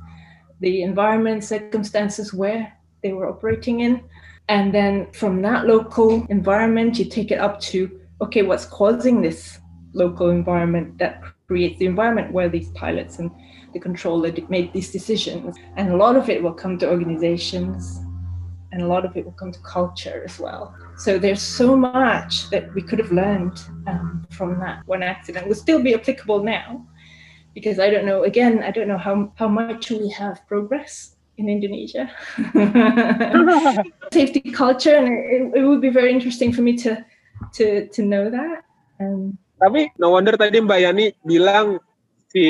the 0.59 0.83
environment, 0.83 1.43
circumstances 1.43 2.31
where 2.31 2.71
they 3.01 3.11
were 3.11 3.27
operating 3.27 3.79
in. 3.79 4.03
And 4.49 4.73
then 4.73 5.11
from 5.13 5.41
that 5.41 5.65
local 5.65 6.25
environment, 6.29 6.99
you 6.99 7.05
take 7.05 7.31
it 7.31 7.39
up 7.39 7.59
to 7.61 7.98
okay, 8.21 8.41
what's 8.41 8.65
causing 8.65 9.21
this 9.21 9.59
local 9.93 10.29
environment 10.29 10.97
that 10.97 11.23
creates 11.47 11.79
the 11.79 11.85
environment 11.85 12.31
where 12.31 12.49
these 12.49 12.69
pilots 12.69 13.19
and 13.19 13.31
the 13.73 13.79
controller 13.79 14.31
made 14.49 14.73
these 14.73 14.91
decisions? 14.91 15.57
And 15.77 15.89
a 15.89 15.97
lot 15.97 16.15
of 16.15 16.29
it 16.29 16.41
will 16.41 16.53
come 16.53 16.77
to 16.79 16.89
organizations, 16.89 18.01
and 18.71 18.81
a 18.81 18.87
lot 18.87 19.05
of 19.05 19.15
it 19.17 19.25
will 19.25 19.33
come 19.33 19.51
to 19.51 19.59
culture 19.59 20.21
as 20.25 20.39
well. 20.39 20.75
So 20.97 21.17
there's 21.17 21.41
so 21.41 21.75
much 21.75 22.49
that 22.49 22.73
we 22.73 22.81
could 22.81 22.99
have 22.99 23.11
learned 23.11 23.59
um, 23.87 24.27
from 24.29 24.59
that 24.59 24.85
one 24.85 25.01
accident. 25.01 25.47
Will 25.47 25.55
still 25.55 25.81
be 25.81 25.93
applicable 25.93 26.43
now, 26.43 26.85
because 27.53 27.79
I 27.79 27.89
don't 27.89 28.05
know. 28.05 28.23
Again, 28.23 28.63
I 28.63 28.71
don't 28.71 28.87
know 28.87 28.97
how 28.97 29.31
how 29.35 29.47
much 29.47 29.89
we 29.89 30.09
have 30.09 30.45
progress 30.47 31.15
in 31.37 31.47
Indonesia. 31.47 32.11
Safety 34.11 34.51
culture, 34.51 34.95
and 34.95 35.07
it, 35.07 35.59
it 35.59 35.63
would 35.63 35.81
be 35.81 35.89
very 35.89 36.11
interesting 36.11 36.51
for 36.51 36.61
me 36.61 36.75
to 36.77 37.03
to 37.55 37.87
to 37.91 38.01
know 38.05 38.29
that. 38.29 38.65
Um, 38.99 39.37
Tapi 39.59 39.91
no 39.99 40.15
wonder 40.15 40.39
tadi 40.39 40.63
Mbak 40.63 40.79
Yani 40.79 41.05
bilang 41.19 41.83
si 42.29 42.45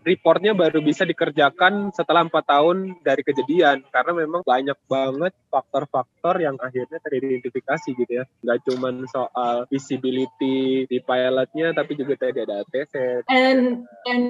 reportnya 0.00 0.56
baru 0.56 0.80
bisa 0.80 1.04
dikerjakan 1.04 1.92
setelah 1.92 2.24
empat 2.24 2.48
tahun 2.48 2.98
dari 3.04 3.20
kejadian. 3.20 3.84
Karena 3.92 4.12
memang 4.16 4.40
banyak 4.42 4.74
banget 4.88 5.36
faktor-faktor 5.52 6.40
yang 6.40 6.56
akhirnya 6.58 6.98
teridentifikasi 7.04 7.88
gitu 7.94 8.12
ya. 8.18 8.24
Nggak 8.42 8.58
cuman 8.66 9.04
soal 9.12 9.68
visibility 9.68 10.88
di 10.88 10.98
pilotnya 11.04 11.76
tapi 11.76 11.94
juga 11.94 12.16
tadi 12.16 12.42
ada 12.42 12.64
ATC 12.64 13.28
and 13.28 13.84
and 14.08 14.28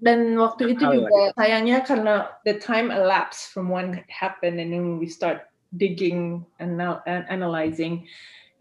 dan 0.00 0.34
waktu 0.40 0.74
itu 0.74 0.82
juga 0.82 1.36
sayangnya 1.36 1.84
karena 1.84 2.32
the 2.48 2.56
time 2.56 2.88
elapsed 2.88 3.52
from 3.52 3.68
when 3.68 3.94
it 3.94 4.08
happened 4.08 4.58
and 4.58 4.72
then 4.72 4.96
we 4.96 5.06
start 5.06 5.46
digging 5.74 6.46
and 6.62 6.80
and 6.80 7.24
analyzing 7.28 8.06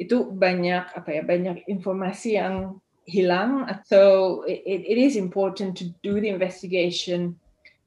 itu 0.05 0.27
banyak 0.31 0.83
apa 0.93 1.09
ya 1.09 1.21
banyak 1.23 1.65
informasi 1.67 2.39
yang 2.39 2.79
hilang. 3.03 3.67
So 3.87 4.43
it, 4.47 4.63
it 4.65 4.97
is 4.99 5.15
important 5.15 5.75
to 5.79 5.91
do 6.03 6.23
the 6.23 6.31
investigation 6.31 7.35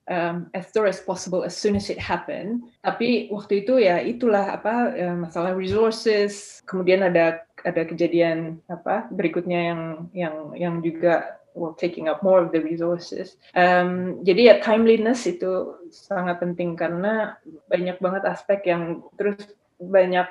um, 0.08 0.50
as 0.54 0.70
thorough 0.70 0.92
as 0.92 1.00
possible 1.00 1.42
as 1.42 1.56
soon 1.56 1.74
as 1.74 1.90
it 1.90 1.98
happened 1.98 2.62
tapi 2.84 3.26
waktu 3.32 3.66
itu 3.66 3.82
ya 3.82 3.98
itulah 3.98 4.54
apa 4.54 4.94
eh, 4.94 5.16
masalah 5.16 5.56
resources. 5.56 6.62
Kemudian 6.68 7.02
ada 7.02 7.42
ada 7.66 7.82
kejadian 7.82 8.62
apa 8.70 9.10
berikutnya 9.10 9.74
yang 9.74 9.82
yang 10.14 10.34
yang 10.54 10.74
juga 10.84 11.36
well, 11.56 11.74
taking 11.74 12.06
up 12.06 12.22
more 12.22 12.38
of 12.38 12.52
the 12.52 12.60
resources. 12.60 13.40
Um, 13.56 14.20
jadi 14.22 14.54
ya 14.54 14.54
timeliness 14.60 15.24
itu 15.24 15.74
sangat 15.90 16.38
penting 16.38 16.76
karena 16.76 17.40
banyak 17.66 17.98
banget 17.98 18.22
aspek 18.28 18.68
yang 18.68 19.02
terus 19.16 19.40
banyak 19.80 20.28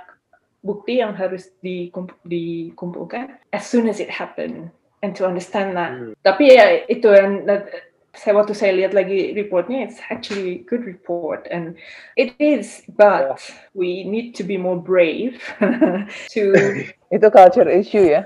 bukti 0.65 0.97
yang 0.97 1.13
harus 1.13 1.53
dikump- 1.61 2.17
dikumpulkan 2.25 3.37
as 3.53 3.69
soon 3.69 3.85
as 3.85 4.01
it 4.01 4.09
happened 4.09 4.73
and 5.05 5.13
to 5.13 5.23
understand 5.29 5.77
that. 5.77 5.93
Hmm. 5.93 6.17
Tapi 6.25 6.57
ya 6.57 6.89
itu 6.89 7.13
yang 7.13 7.45
saya 8.15 8.33
waktu 8.33 8.55
saya 8.55 8.71
lihat 8.73 8.95
lagi 8.95 9.35
reportnya 9.35 9.83
it's 9.83 9.99
actually 10.07 10.63
a 10.63 10.65
good 10.65 10.87
report 10.87 11.43
and 11.51 11.75
it 12.15 12.31
is 12.39 12.81
but 12.95 13.37
we 13.75 14.07
need 14.07 14.31
to 14.31 14.41
be 14.41 14.55
more 14.55 14.79
brave 14.79 15.35
to 16.33 16.55
Itu 17.15 17.27
culture 17.29 17.67
issue 17.69 18.11
ya. 18.11 18.25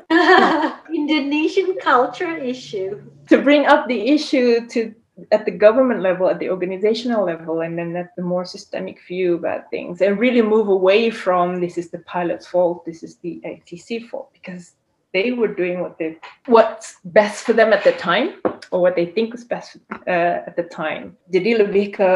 Indonesian 0.89 1.75
culture 1.81 2.37
issue. 2.37 3.01
to 3.29 3.37
bring 3.37 3.65
up 3.65 3.85
the 3.87 4.09
issue 4.09 4.65
to 4.67 4.93
at 5.31 5.45
the 5.45 5.51
government 5.51 6.01
level, 6.01 6.29
at 6.29 6.39
the 6.39 6.49
organizational 6.49 7.25
level, 7.25 7.61
and 7.61 7.77
then 7.77 7.95
at 7.95 8.15
the 8.15 8.21
more 8.21 8.45
systemic 8.45 8.99
view 9.07 9.35
about 9.35 9.69
things, 9.69 10.01
and 10.01 10.19
really 10.19 10.41
move 10.41 10.67
away 10.67 11.09
from 11.09 11.59
this 11.59 11.77
is 11.77 11.89
the 11.89 11.99
pilot's 11.99 12.47
fault, 12.47 12.85
this 12.85 13.03
is 13.03 13.17
the 13.17 13.41
ATC 13.45 14.09
fault, 14.09 14.29
because 14.33 14.73
they 15.13 15.31
were 15.31 15.49
doing 15.49 15.81
what 15.81 15.97
they 15.97 16.17
what's 16.45 16.97
best 17.03 17.45
for 17.45 17.53
them 17.53 17.73
at 17.73 17.83
the 17.83 17.93
time, 17.93 18.37
or 18.71 18.81
what 18.81 18.95
they 18.95 19.05
think 19.05 19.33
was 19.33 19.43
best 19.43 19.77
uh, 20.07 20.45
at 20.45 20.55
the 20.55 20.63
time. 20.63 21.17
Jadi 21.33 21.65
lebih 21.65 21.97
ke, 21.97 22.09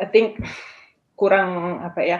I 0.00 0.06
think 0.10 0.42
kurang 1.14 1.78
apa 1.86 2.00
ya? 2.02 2.18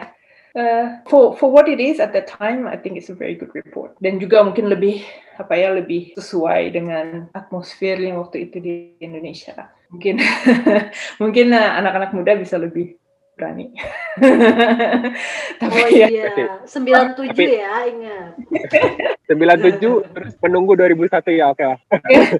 Uh, 0.55 1.03
for 1.11 1.35
for 1.35 1.51
what 1.51 1.67
it 1.67 1.83
is 1.83 1.99
at 1.99 2.15
the 2.15 2.23
time, 2.23 2.63
I 2.63 2.79
think 2.79 2.95
it's 2.95 3.11
a 3.11 3.17
very 3.17 3.35
good 3.35 3.51
report. 3.51 3.99
Dan 3.99 4.23
juga 4.23 4.39
mungkin 4.39 4.71
lebih 4.71 5.03
apa 5.35 5.51
ya 5.59 5.75
lebih 5.75 6.15
sesuai 6.15 6.71
dengan 6.71 7.27
atmosfer 7.35 7.99
yang 7.99 8.23
waktu 8.23 8.47
itu 8.47 8.63
di 8.63 8.95
Indonesia. 9.03 9.67
Mungkin 9.91 10.15
mungkin 11.21 11.51
uh, 11.51 11.75
anak-anak 11.83 12.15
muda 12.15 12.39
bisa 12.39 12.55
lebih 12.55 12.95
berani. 13.35 13.75
Tapi 15.59 15.75
Oh 15.75 15.89
ya, 15.91 16.07
iya, 16.07 16.63
97 16.63 17.35
Tapi- 17.35 17.51
ya, 17.51 17.75
ingat. 17.91 18.31
97 19.27 19.81
terus 20.15 20.33
menunggu 20.39 20.77
2001 20.77 21.35
ya 21.35 21.45
oke 21.49 21.63
lah 21.65 21.79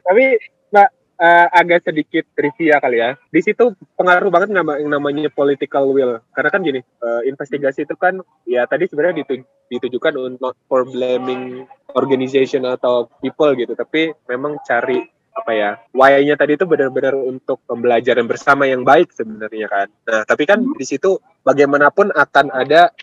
tapi 0.05 0.37
mbak 0.69 0.89
eh, 1.15 1.47
agak 1.51 1.87
sedikit 1.87 2.23
trivia 2.35 2.79
kali 2.79 2.97
ya. 2.99 3.15
Di 3.31 3.41
situ 3.41 3.75
pengaruh 3.95 4.29
banget 4.31 4.49
nama 4.51 4.79
yang 4.79 4.91
namanya 4.91 5.31
political 5.31 5.91
will. 5.91 6.19
Karena 6.35 6.49
kan 6.51 6.61
gini 6.63 6.81
eh, 6.81 7.21
investigasi 7.27 7.87
itu 7.87 7.95
kan 7.95 8.19
ya 8.47 8.67
tadi 8.67 8.87
sebenarnya 8.87 9.23
ditu- 9.23 9.47
ditujukan 9.71 10.13
untuk 10.19 10.53
for 10.67 10.85
blaming 10.87 11.65
organization 11.95 12.67
atau 12.67 13.07
people 13.19 13.51
gitu. 13.55 13.73
Tapi 13.73 14.13
memang 14.27 14.59
cari 14.63 15.03
apa 15.35 15.51
ya 15.51 15.71
why-nya 15.91 16.39
tadi 16.39 16.55
itu 16.55 16.63
benar-benar 16.63 17.11
untuk 17.11 17.59
pembelajaran 17.67 18.23
bersama 18.23 18.63
yang 18.71 18.87
baik 18.87 19.11
sebenarnya 19.11 19.67
kan. 19.67 19.87
Nah 20.07 20.21
tapi 20.23 20.47
kan 20.47 20.63
di 20.63 20.85
situ 20.87 21.19
bagaimanapun 21.43 22.15
akan 22.15 22.55
ada 22.55 22.95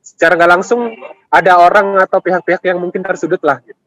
secara 0.00 0.40
nggak 0.40 0.52
langsung 0.56 0.96
ada 1.28 1.60
orang 1.60 2.00
atau 2.00 2.24
pihak-pihak 2.24 2.64
yang 2.64 2.80
mungkin 2.80 3.04
tersudut 3.04 3.38
lah 3.44 3.60
gitu. 3.60 3.83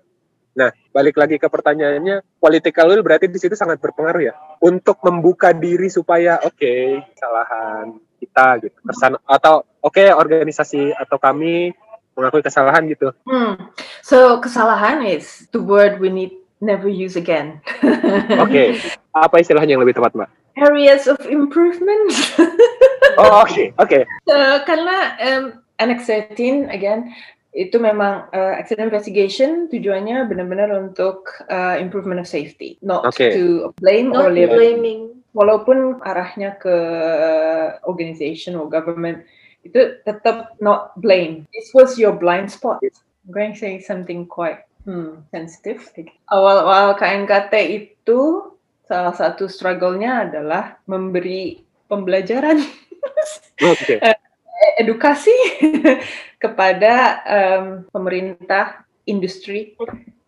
Nah, 0.57 0.73
balik 0.89 1.21
lagi 1.21 1.37
ke 1.37 1.45
pertanyaannya, 1.45 2.41
political 2.41 2.89
will 2.89 3.05
berarti 3.05 3.29
di 3.29 3.37
situ 3.37 3.53
sangat 3.53 3.77
berpengaruh 3.77 4.23
ya 4.25 4.33
untuk 4.57 4.97
membuka 5.05 5.53
diri 5.53 5.85
supaya 5.85 6.41
oke 6.41 7.05
kesalahan 7.13 7.93
kita 8.17 8.65
gitu, 8.65 8.77
kesan 8.89 9.21
atau 9.21 9.61
oke 9.85 10.01
organisasi 10.01 10.97
atau 10.97 11.21
kami 11.21 11.77
mengakui 12.17 12.41
kesalahan 12.41 12.89
gitu. 12.89 13.13
Hmm. 13.29 13.69
So 14.01 14.41
kesalahan 14.41 15.05
is 15.05 15.45
the 15.53 15.61
word 15.61 16.01
we 16.01 16.09
need 16.09 16.33
never 16.57 16.89
use 16.89 17.13
again. 17.13 17.61
Oke, 18.43 18.81
apa 19.13 19.35
istilahnya 19.37 19.77
yang 19.77 19.83
lebih 19.85 19.93
tepat, 19.93 20.17
Mbak? 20.17 20.29
Areas 20.57 21.05
of 21.05 21.21
improvement. 21.29 22.09
Oh, 23.21 23.45
oke, 23.45 23.77
oke. 23.77 23.99
Uh, 24.25 24.57
karena 24.69 24.97
um, 25.21 25.43
Annex 25.77 26.09
13 26.09 26.69
again 26.73 27.13
itu 27.57 27.81
memang 27.81 28.29
uh, 28.29 28.53
accident 28.53 28.93
investigation 28.93 29.65
tujuannya 29.65 30.29
benar-benar 30.29 30.69
untuk 30.77 31.25
uh, 31.49 31.73
improvement 31.81 32.21
of 32.21 32.29
safety, 32.29 32.77
not 32.85 33.01
Oke. 33.01 33.33
to 33.33 33.73
blame 33.81 34.13
or 34.13 34.29
Not 34.29 34.37
label. 34.37 34.55
blaming. 34.61 35.01
Walaupun 35.33 36.01
arahnya 36.05 36.57
ke 36.61 36.69
uh, 36.69 37.81
organization 37.89 38.53
or 38.53 38.69
government 38.69 39.25
itu 39.65 39.97
tetap 40.05 40.53
not 40.61 40.93
blame. 41.01 41.49
This 41.49 41.73
was 41.73 41.97
your 41.97 42.13
blind 42.13 42.53
spot. 42.53 42.81
I'm 42.85 43.33
going 43.33 43.53
to 43.53 43.59
say 43.59 43.73
something 43.81 44.29
quite 44.29 44.65
hmm, 44.85 45.25
sensitive. 45.33 45.81
Awal-awal 46.29 46.95
KNKT 46.95 47.53
itu 47.73 48.53
salah 48.85 49.13
satu 49.17 49.49
struggle-nya 49.51 50.29
adalah 50.29 50.79
memberi 50.87 51.59
pembelajaran 51.91 52.61
Oke. 53.63 53.99
edukasi 54.77 55.33
kepada 56.43 57.21
um, 57.25 57.65
pemerintah 57.89 58.85
industri 59.09 59.73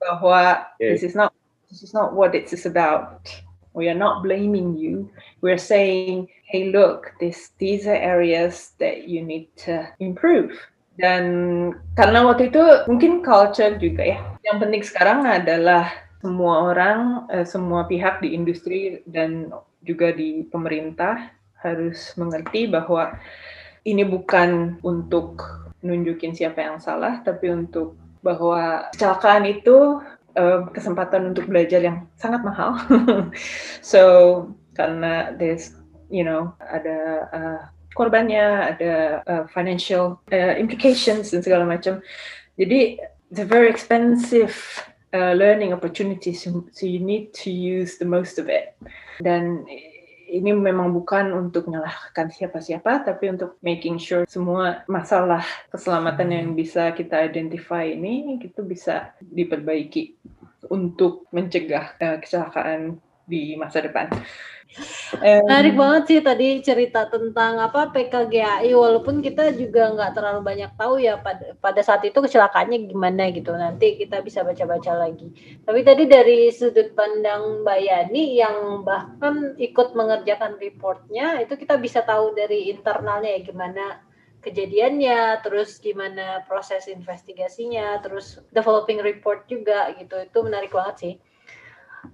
bahwa 0.01 0.65
Oke. 0.75 0.97
this 0.97 1.05
is 1.05 1.13
not 1.13 1.29
this 1.69 1.85
is 1.85 1.93
not 1.93 2.17
what 2.17 2.33
it 2.33 2.49
is 2.49 2.65
about. 2.65 3.29
We 3.77 3.87
are 3.87 3.97
not 3.97 4.25
blaming 4.25 4.75
you. 4.75 5.13
We're 5.45 5.61
saying, 5.61 6.27
hey, 6.49 6.73
look, 6.73 7.13
this 7.21 7.53
these 7.61 7.85
are 7.85 7.95
areas 7.95 8.73
that 8.81 9.05
you 9.05 9.21
need 9.21 9.53
to 9.69 9.85
improve. 10.01 10.57
Dan 10.99 11.23
karena 11.95 12.25
waktu 12.27 12.51
itu 12.51 12.59
mungkin 12.89 13.23
culture 13.23 13.77
juga 13.77 14.03
ya. 14.03 14.19
Yang 14.43 14.57
penting 14.65 14.83
sekarang 14.83 15.19
adalah 15.23 15.87
semua 16.19 16.73
orang, 16.73 17.29
eh, 17.31 17.47
semua 17.47 17.87
pihak 17.87 18.19
di 18.19 18.35
industri 18.35 18.99
dan 19.07 19.53
juga 19.87 20.11
di 20.11 20.43
pemerintah 20.51 21.31
harus 21.63 22.11
mengerti 22.19 22.67
bahwa 22.67 23.15
ini 23.85 24.03
bukan 24.03 24.81
untuk 24.83 25.43
nunjukin 25.79 26.35
siapa 26.35 26.59
yang 26.59 26.77
salah, 26.79 27.23
tapi 27.23 27.51
untuk 27.51 27.95
bahwa 28.19 28.91
kecelakaan 28.91 29.47
itu 29.47 30.03
uh, 30.35 30.59
kesempatan 30.75 31.31
untuk 31.31 31.47
belajar 31.47 31.79
yang 31.79 32.07
sangat 32.19 32.43
mahal. 32.43 32.75
so 33.83 34.01
karena 34.75 35.31
there's 35.39 35.75
you 36.11 36.23
know 36.23 36.51
ada 36.59 36.97
uh, 37.31 37.61
korbannya, 37.95 38.75
ada 38.75 39.23
uh, 39.27 39.43
financial 39.51 40.19
uh, 40.31 40.55
implications 40.59 41.31
dan 41.31 41.41
segala 41.43 41.63
macam. 41.63 42.03
Jadi 42.59 42.99
a 43.37 43.45
very 43.45 43.69
expensive 43.69 44.55
uh, 45.13 45.33
learning 45.37 45.71
opportunity, 45.71 46.33
so, 46.33 46.65
so 46.73 46.85
you 46.85 46.99
need 46.99 47.33
to 47.33 47.51
use 47.51 47.97
the 47.97 48.05
most 48.05 48.39
of 48.39 48.49
it. 48.49 48.75
Dan 49.23 49.63
ini 50.29 50.53
memang 50.53 50.93
bukan 50.93 51.33
untuk 51.33 51.67
menyalahkan 51.67 52.29
siapa-siapa, 52.29 53.03
tapi 53.03 53.33
untuk 53.33 53.57
making 53.65 53.97
sure 53.97 54.23
semua 54.29 54.85
masalah 54.85 55.41
keselamatan 55.73 56.29
yang 56.29 56.47
bisa 56.53 56.93
kita 56.93 57.25
identify 57.25 57.83
ini 57.83 58.37
itu 58.37 58.61
bisa 58.61 59.11
diperbaiki 59.19 60.15
untuk 60.69 61.25
mencegah 61.33 61.97
uh, 61.97 62.17
kecelakaan 62.21 63.01
di 63.25 63.57
masa 63.57 63.81
depan. 63.81 64.09
Menarik 65.19 65.73
um, 65.73 65.79
banget 65.81 66.03
sih 66.05 66.19
tadi 66.21 66.61
cerita 66.61 67.09
tentang 67.09 67.57
apa 67.57 67.89
PKGAI 67.89 68.69
walaupun 68.77 69.19
kita 69.25 69.49
juga 69.57 69.89
nggak 69.89 70.13
terlalu 70.13 70.45
banyak 70.45 70.71
tahu 70.77 71.01
ya 71.01 71.17
pada 71.17 71.57
pada 71.57 71.81
saat 71.81 72.05
itu 72.05 72.21
kecelakaannya 72.21 72.85
gimana 72.85 73.33
gitu 73.33 73.49
nanti 73.57 73.97
kita 73.97 74.21
bisa 74.21 74.45
baca-baca 74.45 74.93
lagi. 74.93 75.33
Tapi 75.65 75.79
tadi 75.81 76.05
dari 76.05 76.53
sudut 76.53 76.93
pandang 76.93 77.65
Mbak 77.65 77.79
Yani 77.81 78.23
yang 78.37 78.85
bahkan 78.85 79.57
ikut 79.57 79.97
mengerjakan 79.97 80.61
reportnya 80.61 81.41
itu 81.41 81.57
kita 81.57 81.81
bisa 81.81 82.05
tahu 82.05 82.37
dari 82.37 82.69
internalnya 82.69 83.33
ya 83.35 83.41
gimana 83.41 84.05
kejadiannya, 84.39 85.43
terus 85.43 85.83
gimana 85.83 86.47
proses 86.47 86.87
investigasinya, 86.87 87.99
terus 87.99 88.39
developing 88.55 89.03
report 89.03 89.49
juga 89.51 89.91
gitu. 89.99 90.15
Itu 90.15 90.39
menarik 90.47 90.71
banget 90.71 90.95
sih. 90.95 91.13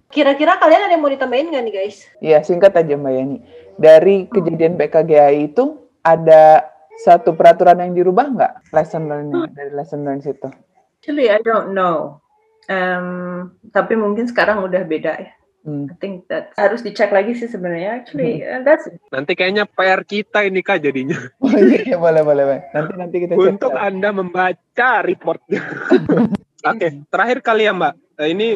Kira-kira 0.10 0.58
kalian 0.58 0.88
ada 0.88 0.94
yang 0.94 1.04
mau 1.04 1.12
ditambahin 1.12 1.52
nggak 1.52 1.64
nih 1.66 1.74
guys? 1.74 1.98
Iya 2.24 2.40
singkat 2.42 2.74
aja 2.78 2.96
Mbak 2.96 3.14
Yani. 3.14 3.38
Dari 3.76 4.16
kejadian 4.32 4.80
PKGI 4.80 5.52
itu 5.52 5.84
ada 6.06 6.72
satu 7.04 7.36
peraturan 7.36 7.84
yang 7.84 7.92
dirubah 7.92 8.26
nggak 8.32 8.54
lesson 8.72 9.12
learn 9.12 9.32
dari 9.52 9.72
lesson 9.76 10.08
learn 10.08 10.24
situ? 10.24 10.48
Actually 11.02 11.28
I 11.28 11.44
don't 11.44 11.76
know. 11.76 12.24
Um, 12.66 13.54
tapi 13.70 13.94
mungkin 13.94 14.26
sekarang 14.26 14.64
udah 14.66 14.82
beda 14.88 15.14
ya. 15.22 15.32
Hmm. 15.66 15.90
I 15.90 15.98
think 15.98 16.30
that 16.30 16.54
harus 16.62 16.86
dicek 16.86 17.10
lagi 17.10 17.34
sih 17.34 17.50
sebenarnya. 17.50 18.06
Actually, 18.06 18.46
hmm. 18.46 18.50
uh, 18.54 18.62
that's 18.62 18.86
nanti 19.10 19.34
kayaknya 19.34 19.66
PR 19.66 20.06
kita 20.06 20.46
ini 20.46 20.62
kak 20.62 20.86
jadinya. 20.86 21.18
Oh, 21.42 21.50
iya, 21.50 21.94
iya, 21.94 21.98
boleh 21.98 22.22
boleh 22.22 22.46
Nanti 22.70 22.94
nanti 22.94 23.16
kita 23.26 23.34
cek. 23.34 23.42
Untuk 23.58 23.74
anda 23.74 24.14
membaca 24.14 24.90
reportnya. 25.02 25.62
Oke, 26.70 26.78
okay, 26.82 26.90
terakhir 27.10 27.42
kali 27.42 27.66
ya 27.66 27.74
Mbak. 27.74 27.94
Eh, 28.22 28.28
ini 28.34 28.48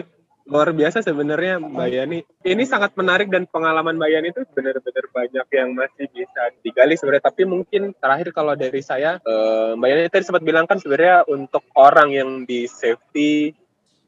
luar 0.49 0.73
biasa 0.73 1.05
sebenarnya 1.05 1.61
Mbak 1.61 1.87
Yani. 1.93 2.19
Ini 2.41 2.63
sangat 2.65 2.97
menarik 2.97 3.29
dan 3.29 3.45
pengalaman 3.45 3.95
Mbak 4.01 4.09
Yani 4.09 4.27
itu 4.33 4.41
benar-benar 4.49 5.05
banyak 5.13 5.47
yang 5.53 5.69
masih 5.77 6.05
bisa 6.09 6.41
digali 6.65 6.97
sebenarnya. 6.97 7.29
Tapi 7.29 7.45
mungkin 7.45 7.93
terakhir 7.93 8.33
kalau 8.33 8.57
dari 8.57 8.81
saya, 8.81 9.21
uh, 9.21 9.77
Mbak 9.77 9.87
Yani 9.87 10.01
tadi 10.09 10.23
sempat 10.25 10.41
bilang 10.41 10.65
kan 10.65 10.81
sebenarnya 10.81 11.29
untuk 11.29 11.61
orang 11.77 12.09
yang 12.09 12.29
di 12.49 12.65
safety, 12.65 13.53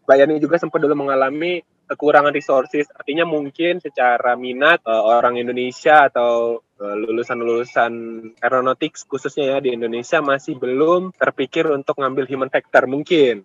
Mbak 0.09 0.17
Yani 0.17 0.41
juga 0.41 0.57
sempat 0.57 0.81
dulu 0.81 0.97
mengalami 0.97 1.61
kekurangan 1.85 2.33
resources. 2.33 2.89
Artinya 2.95 3.27
mungkin 3.27 3.77
secara 3.77 4.33
minat 4.33 4.81
uh, 4.87 5.03
orang 5.05 5.35
Indonesia 5.35 6.07
atau 6.07 6.63
eh, 6.79 6.95
lulusan-lulusan 7.03 7.91
aeronautics 8.39 9.03
khususnya 9.03 9.53
ya 9.53 9.57
di 9.59 9.75
Indonesia 9.75 10.23
masih 10.23 10.55
belum 10.55 11.11
terpikir 11.11 11.67
untuk 11.67 11.99
ngambil 11.99 12.25
human 12.31 12.47
factor 12.47 12.87
mungkin. 12.87 13.43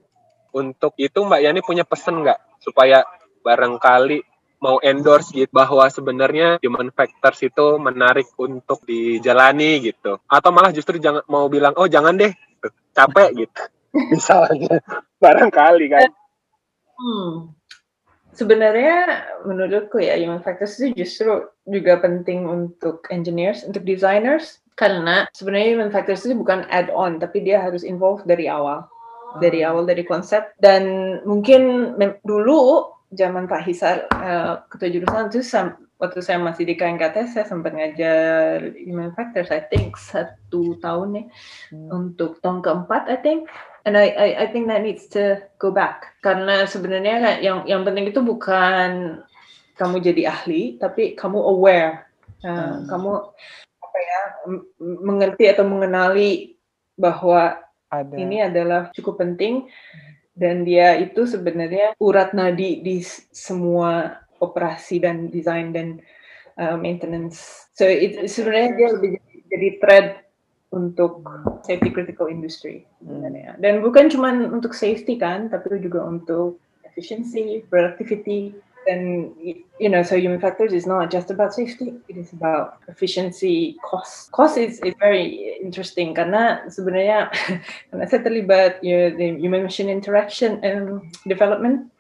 Untuk 0.56 0.96
itu 0.96 1.20
Mbak 1.20 1.40
Yani 1.44 1.60
punya 1.60 1.84
pesan 1.84 2.24
nggak? 2.24 2.64
Supaya 2.64 3.04
barangkali 3.44 4.24
mau 4.56 4.80
endorse 4.80 5.36
gitu 5.36 5.52
bahwa 5.52 5.84
sebenarnya 5.92 6.56
human 6.64 6.88
factors 6.88 7.44
itu 7.44 7.76
menarik 7.76 8.32
untuk 8.40 8.80
dijalani 8.88 9.84
gitu. 9.84 10.16
Atau 10.24 10.50
malah 10.56 10.72
justru 10.72 10.96
jangan 10.96 11.20
mau 11.28 11.44
bilang 11.52 11.76
oh 11.76 11.84
jangan 11.84 12.16
deh 12.16 12.32
capek 12.96 13.46
gitu. 13.46 13.60
Misalnya 14.16 14.80
barangkali 15.20 15.86
kan. 15.92 16.10
Hmm. 16.96 17.52
sebenarnya 18.32 19.28
menurutku 19.44 20.00
ya 20.00 20.16
human 20.16 20.40
factors 20.40 20.80
itu 20.80 21.04
justru 21.04 21.44
juga 21.68 22.00
penting 22.00 22.48
untuk 22.48 23.04
engineers 23.12 23.60
untuk 23.68 23.84
designers. 23.84 24.64
Karena 24.76 25.24
sebenarnya 25.32 25.76
human 25.76 25.92
factors 25.92 26.24
itu 26.24 26.36
bukan 26.36 26.64
add 26.68 26.92
on 26.92 27.20
tapi 27.20 27.44
dia 27.44 27.60
harus 27.60 27.80
involve 27.80 28.24
dari 28.28 28.48
awal 28.48 28.88
dari 29.42 29.60
awal 29.62 29.84
dari 29.84 30.02
konsep. 30.02 30.54
Dan 30.60 31.16
mungkin 31.24 31.94
dulu 32.24 32.90
zaman 33.14 33.46
Pak 33.46 33.62
Hisar 33.62 34.10
uh, 34.10 34.66
ketua 34.66 34.90
jurusan 34.90 35.30
itu 35.30 35.40
waktu 35.96 36.20
saya 36.20 36.36
masih 36.36 36.68
di 36.68 36.76
KNKT 36.76 37.32
saya 37.32 37.44
sempat 37.48 37.72
ngajar 37.72 38.60
human 38.76 39.16
factors 39.16 39.48
I 39.48 39.64
think 39.64 39.96
satu 39.96 40.76
tahun 40.84 41.08
nih 41.16 41.26
hmm. 41.72 41.88
untuk 41.88 42.38
tahun 42.44 42.60
keempat 42.60 43.08
I 43.08 43.18
think. 43.20 43.48
And 43.86 43.94
I, 43.94 44.10
I 44.18 44.28
I 44.42 44.46
think 44.50 44.66
that 44.66 44.82
needs 44.82 45.06
to 45.14 45.38
go 45.62 45.70
back. 45.70 46.18
Karena 46.18 46.66
sebenarnya 46.66 47.38
yang 47.38 47.62
yang 47.70 47.86
penting 47.86 48.10
itu 48.10 48.18
bukan 48.18 49.22
kamu 49.78 49.96
jadi 50.02 50.34
ahli 50.34 50.76
tapi 50.82 51.14
kamu 51.14 51.38
aware. 51.38 52.10
Uh, 52.44 52.52
hmm. 52.52 52.90
kamu 52.90 53.10
apa 53.80 53.98
ya 53.98 54.22
mengerti 54.82 55.44
atau 55.48 55.64
mengenali 55.64 56.60
bahwa 57.00 57.65
ada. 57.90 58.14
Ini 58.14 58.50
adalah 58.50 58.90
cukup 58.92 59.22
penting 59.22 59.66
dan 60.36 60.68
dia 60.68 61.00
itu 61.00 61.24
sebenarnya 61.24 61.96
urat 61.96 62.36
nadi 62.36 62.84
di 62.84 63.00
semua 63.32 64.20
operasi 64.36 65.00
dan 65.00 65.32
desain 65.32 65.72
dan 65.72 66.00
uh, 66.60 66.76
maintenance. 66.76 67.68
So 67.72 67.88
it, 67.88 68.28
sebenarnya 68.28 68.70
dia 68.76 68.88
lebih 68.92 69.10
jadi 69.48 69.68
thread 69.80 70.08
untuk 70.74 71.24
safety 71.64 71.88
critical 71.94 72.28
industry 72.28 72.84
sebenarnya. 73.00 73.56
Dan 73.56 73.80
bukan 73.80 74.12
cuma 74.12 74.34
untuk 74.34 74.76
safety 74.76 75.16
kan, 75.16 75.48
tapi 75.48 75.80
juga 75.80 76.04
untuk 76.04 76.60
efficiency, 76.84 77.64
productivity, 77.70 78.52
and 78.86 79.34
you 79.78 79.88
know 79.88 80.02
so 80.02 80.16
human 80.16 80.40
factors 80.40 80.72
is 80.72 80.86
not 80.86 81.10
just 81.10 81.30
about 81.30 81.52
safety 81.52 81.94
it 82.08 82.16
is 82.16 82.32
about 82.32 82.78
efficiency 82.88 83.76
cost 83.82 84.30
cost 84.32 84.56
is, 84.56 84.80
is 84.80 84.94
very 84.98 85.58
interesting 85.62 86.14
karena 86.14 86.64
sebenarnya 86.70 87.30
karena 87.90 88.04
saya 88.06 88.22
terlibat 88.22 88.78
you 88.80 88.94
know, 88.94 89.10
the 89.18 89.36
human 89.38 89.62
machine 89.62 89.90
interaction 89.90 90.62
and 90.62 91.02
development 91.26 91.90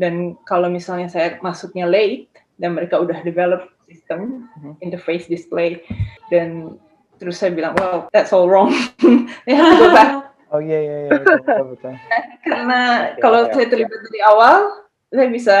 dan 0.00 0.34
kalau 0.48 0.72
misalnya 0.72 1.06
saya 1.06 1.36
masuknya 1.44 1.84
late 1.84 2.28
dan 2.56 2.74
mereka 2.74 2.96
udah 2.96 3.20
develop 3.22 3.68
system 3.86 4.48
mm-hmm. 4.56 4.72
interface 4.80 5.28
display 5.28 5.84
dan 6.32 6.76
terus 7.20 7.38
saya 7.38 7.52
bilang 7.52 7.76
well 7.76 8.08
that's 8.10 8.32
all 8.32 8.48
wrong 8.48 8.72
Oh 10.52 10.60
iya 10.60 10.78
iya 10.84 10.96
iya 11.08 11.10
betul 11.16 11.66
betul. 11.72 11.92
Karena 12.44 12.80
kalau 13.24 13.48
saya 13.56 13.66
terlibat 13.72 14.04
dari 14.04 14.20
awal, 14.20 14.84
saya 15.08 15.28
bisa 15.32 15.56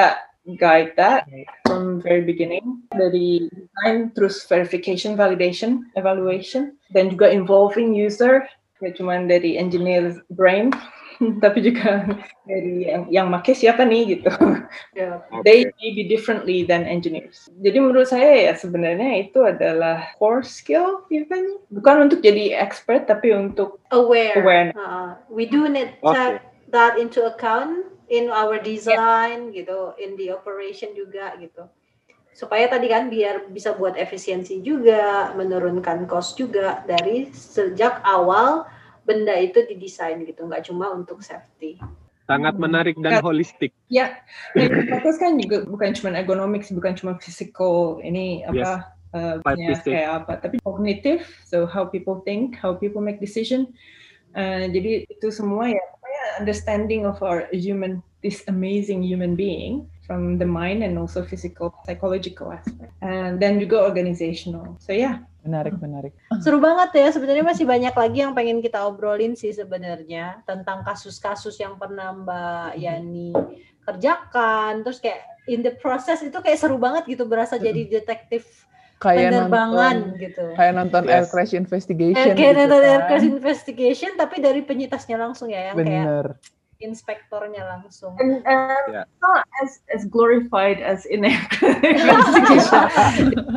guide 0.58 0.92
that 0.96 1.28
from 1.66 2.02
very 2.02 2.22
beginning. 2.22 2.82
Dari 2.90 3.48
design 3.50 4.10
terus 4.14 4.42
verification 4.46 5.14
validation 5.14 5.86
evaluation. 5.94 6.76
Dan 6.90 7.14
juga 7.14 7.30
involving 7.30 7.94
user 7.94 8.46
ya 8.82 8.90
cuma 8.98 9.14
dari 9.22 9.54
engineer 9.54 10.18
brain 10.34 10.74
tapi 11.44 11.62
juga 11.62 12.02
dari 12.42 12.90
yang, 12.90 13.06
yang 13.06 13.26
make 13.30 13.54
siapa 13.54 13.86
nih 13.86 14.18
gitu. 14.18 14.30
Yeah. 14.96 15.20
they 15.44 15.68
may 15.68 15.92
be 15.92 16.08
differently 16.08 16.64
than 16.64 16.88
engineers. 16.88 17.44
Jadi 17.60 17.76
menurut 17.76 18.08
saya 18.08 18.48
ya 18.48 18.52
sebenarnya 18.56 19.28
itu 19.28 19.44
adalah 19.44 20.16
core 20.16 20.40
skill 20.40 21.04
even. 21.12 21.60
Bukan 21.68 22.08
untuk 22.08 22.24
jadi 22.24 22.56
expert 22.56 23.04
tapi 23.04 23.36
untuk 23.36 23.76
aware. 23.92 24.40
awareness. 24.40 24.76
Uh, 24.76 25.12
we 25.28 25.44
do 25.44 25.68
need 25.68 25.92
okay. 26.00 26.40
that 26.72 26.96
into 26.96 27.28
account 27.28 27.91
in 28.12 28.28
our 28.28 28.60
design 28.60 29.48
yeah. 29.48 29.64
gitu, 29.64 29.96
in 29.96 30.20
the 30.20 30.28
operation 30.28 30.92
juga 30.92 31.32
gitu. 31.40 31.64
Supaya 32.36 32.68
tadi 32.68 32.92
kan 32.92 33.08
biar 33.08 33.48
bisa 33.48 33.72
buat 33.72 33.96
efisiensi 33.96 34.60
juga, 34.60 35.32
menurunkan 35.32 36.04
cost 36.04 36.36
juga 36.36 36.84
dari 36.84 37.32
sejak 37.32 38.04
awal 38.04 38.68
benda 39.08 39.32
itu 39.40 39.64
didesain 39.64 40.20
gitu, 40.28 40.44
nggak 40.44 40.68
cuma 40.68 40.92
untuk 40.92 41.24
safety. 41.24 41.80
Sangat 42.28 42.54
menarik 42.56 42.96
dan 43.02 43.18
ya. 43.18 43.20
holistik. 43.24 43.72
Ya, 43.90 44.06
fokus 44.92 45.16
kan 45.22 45.36
juga 45.40 45.66
bukan 45.66 45.92
cuma 45.96 46.14
ergonomics, 46.14 46.70
bukan 46.70 46.94
cuma 46.94 47.12
physical 47.18 47.98
ini 48.00 48.46
apa 48.46 48.56
yes. 48.56 48.72
uh, 49.12 49.52
ya, 49.58 49.76
kayak 49.82 50.10
apa, 50.24 50.32
tapi 50.40 50.56
kognitif, 50.62 51.26
so 51.44 51.68
how 51.68 51.84
people 51.84 52.22
think, 52.24 52.56
how 52.56 52.72
people 52.72 53.02
make 53.04 53.18
decision. 53.20 53.68
Uh, 54.32 54.64
jadi 54.72 55.04
itu 55.12 55.28
semua 55.28 55.68
ya 55.68 55.84
understanding 56.38 57.06
of 57.06 57.22
our 57.22 57.48
human, 57.52 58.02
this 58.22 58.44
amazing 58.48 59.02
human 59.02 59.36
being 59.36 59.88
from 60.06 60.38
the 60.38 60.46
mind 60.46 60.82
and 60.82 60.98
also 60.98 61.24
physical, 61.24 61.74
psychological 61.86 62.52
aspect. 62.52 62.92
And 63.00 63.40
then 63.40 63.58
juga 63.60 63.82
organizational. 63.82 64.76
So 64.78 64.92
yeah, 64.92 65.24
Menarik, 65.42 65.74
menarik. 65.82 66.14
Seru 66.38 66.62
banget 66.62 66.94
ya. 66.94 67.08
Sebenarnya 67.10 67.42
masih 67.42 67.66
banyak 67.66 67.90
lagi 67.90 68.18
yang 68.22 68.30
pengen 68.30 68.62
kita 68.62 68.86
obrolin 68.86 69.34
sih 69.34 69.50
sebenarnya 69.50 70.38
tentang 70.46 70.86
kasus-kasus 70.86 71.58
yang 71.58 71.74
pernah 71.74 72.14
Mbak 72.14 72.78
Yani 72.78 73.34
kerjakan. 73.82 74.86
Terus 74.86 75.02
kayak 75.02 75.20
in 75.50 75.66
the 75.66 75.74
process 75.74 76.22
itu 76.22 76.38
kayak 76.38 76.62
seru 76.62 76.78
banget 76.78 77.10
gitu 77.10 77.26
berasa 77.26 77.58
jadi 77.58 77.90
detektif 77.90 78.70
Kayak 79.02 79.34
penerbangan 79.34 79.96
nonton, 79.98 80.20
gitu. 80.22 80.44
kayak 80.54 80.72
nonton 80.78 81.02
Yes. 81.02 81.10
Air 81.10 81.24
Crash 81.26 81.52
Investigation. 81.52 82.32
Kayak 82.32 82.38
gitu 82.38 82.60
nonton 82.62 82.82
Air 82.86 83.00
kan. 83.02 83.08
Crash 83.10 83.26
Investigation 83.26 84.10
tapi 84.14 84.36
dari 84.38 84.60
penyitasnya 84.62 85.16
langsung 85.18 85.50
ya 85.50 85.70
yang 85.70 85.76
kayak 85.76 85.82
Bener. 85.82 86.26
inspektornya 86.78 87.62
langsung. 87.62 88.14
And 88.18 88.42
uh, 88.42 88.82
Yeah. 88.90 89.06
not 89.18 89.42
as 89.58 89.82
as 89.88 90.02
glorified 90.06 90.78
as 90.78 91.02
in 91.04 91.22
investigation. 91.30 92.82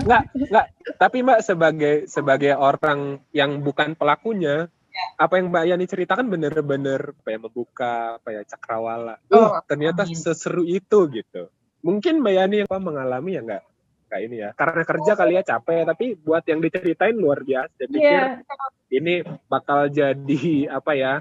Enggak, 0.01 0.23
enggak. 0.33 0.65
Tapi 0.97 1.17
Mbak 1.21 1.39
sebagai 1.41 1.95
sebagai 2.05 2.53
orang 2.53 3.17
yang 3.31 3.61
bukan 3.61 3.93
pelakunya, 3.93 4.69
apa 5.17 5.37
yang 5.37 5.49
Mbak 5.49 5.65
Yani 5.67 5.85
ceritakan 5.85 6.25
bener-bener 6.29 7.13
apa 7.13 7.29
ya 7.29 7.39
membuka 7.41 7.93
apa 8.17 8.29
ya 8.29 8.41
cakrawala. 8.45 9.17
Oh, 9.29 9.57
Uh, 9.57 9.61
ternyata 9.65 10.05
amin. 10.05 10.15
seseru 10.15 10.61
itu 10.63 11.09
gitu. 11.09 11.49
Mungkin 11.81 12.21
Mbak 12.21 12.33
Yani 12.33 12.55
yang 12.61 12.81
mengalami 12.81 13.37
ya 13.37 13.41
enggak 13.41 13.63
kayak 14.15 14.31
ini 14.31 14.37
ya. 14.39 14.49
Karena 14.55 14.81
kerja 14.87 15.11
kali 15.19 15.33
ya 15.35 15.43
capek, 15.43 15.83
tapi 15.83 16.05
buat 16.15 16.43
yang 16.47 16.63
diceritain 16.63 17.19
luar 17.19 17.43
biasa. 17.43 17.83
Pikir 17.91 17.99
yeah. 17.99 18.39
ini 18.87 19.27
bakal 19.51 19.91
jadi 19.91 20.71
apa 20.71 20.95
ya? 20.95 21.13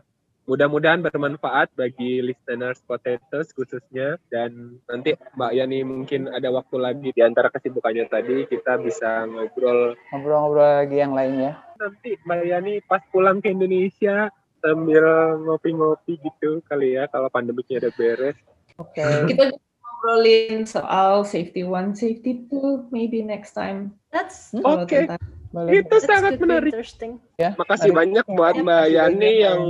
Mudah-mudahan 0.44 1.00
bermanfaat 1.00 1.72
bagi 1.72 2.20
listeners 2.20 2.76
potatoes 2.84 3.48
khususnya 3.56 4.20
dan 4.28 4.76
nanti 4.84 5.16
Mbak 5.40 5.52
Yani 5.56 5.78
mungkin 5.88 6.28
ada 6.28 6.52
waktu 6.52 6.76
lagi 6.76 7.08
di 7.16 7.22
antara 7.24 7.48
kesibukannya 7.48 8.04
tadi 8.12 8.44
kita 8.44 8.76
bisa 8.76 9.24
ngobrol 9.24 9.96
Ngobrol-ngobrol 10.12 10.84
lagi 10.84 11.00
yang 11.00 11.16
lainnya. 11.16 11.64
nanti 11.80 12.20
Mbak 12.28 12.44
Yani 12.44 12.74
pas 12.84 13.00
pulang 13.08 13.40
ke 13.40 13.56
Indonesia 13.56 14.28
sambil 14.60 15.04
ngopi-ngopi 15.48 16.20
gitu 16.20 16.60
kali 16.68 17.00
ya 17.00 17.08
kalau 17.08 17.32
pandemiknya 17.32 17.88
udah 17.88 17.92
beres. 17.96 18.36
Oke. 18.76 19.00
Kita 19.00 19.48
bisa 19.48 19.63
ngobrolin 20.04 20.68
soal 20.68 21.24
safety 21.24 21.64
one, 21.64 21.96
safety 21.96 22.44
two, 22.52 22.84
maybe 22.92 23.24
next 23.24 23.56
time. 23.56 23.96
That's 24.12 24.52
Oke. 24.52 25.08
tentang- 25.08 25.32
Boleh. 25.48 25.80
Itu 25.80 25.96
that's 25.96 26.04
sangat 26.04 26.36
menarik. 26.36 26.74
interesting. 26.74 27.22
Ya. 27.38 27.54
Makasih 27.56 27.94
menarik. 27.94 28.26
banyak 28.26 28.26
buat 28.36 28.54
Ya, 28.54 28.62
Mbak 28.66 28.84
Yani 28.90 29.32
yang 29.38 29.60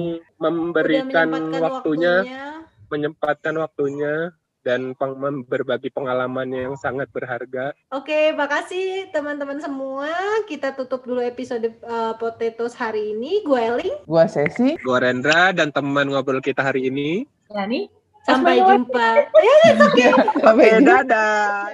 memberikan 0.40 1.26
menyempatkan 1.28 1.60
waktunya, 1.60 2.14
menyempatkan 2.88 3.54
waktunya 3.60 4.14
dan 4.64 4.96
peng- 4.96 5.44
berbagi 5.44 5.92
pengalaman 5.92 6.48
yang 6.48 6.72
sangat 6.80 7.12
berharga. 7.12 7.76
Oke, 7.92 8.32
makasih 8.32 9.12
teman-teman 9.12 9.60
semua. 9.60 10.08
Kita 10.48 10.72
tutup 10.72 11.04
dulu 11.04 11.20
episode 11.20 11.68
uh, 11.84 12.16
Potatoes 12.16 12.72
hari 12.72 13.12
ini. 13.12 13.44
Gue 13.44 13.60
Eling. 13.60 14.08
Gua 14.08 14.24
sesi. 14.24 14.80
Gue 14.80 14.98
Rendra 14.98 15.52
dan 15.52 15.68
teman 15.68 16.08
ngobrol 16.08 16.40
kita 16.40 16.64
hari 16.64 16.88
ini. 16.88 17.28
Yani, 17.52 17.92
Sampai 18.24 18.56
Sampai 18.56 18.68
jumpa. 18.68 19.08
Sampai 20.44 20.68
Oke, 20.68 20.80
jumpa. 20.80 21.04
dadah. 21.04 21.68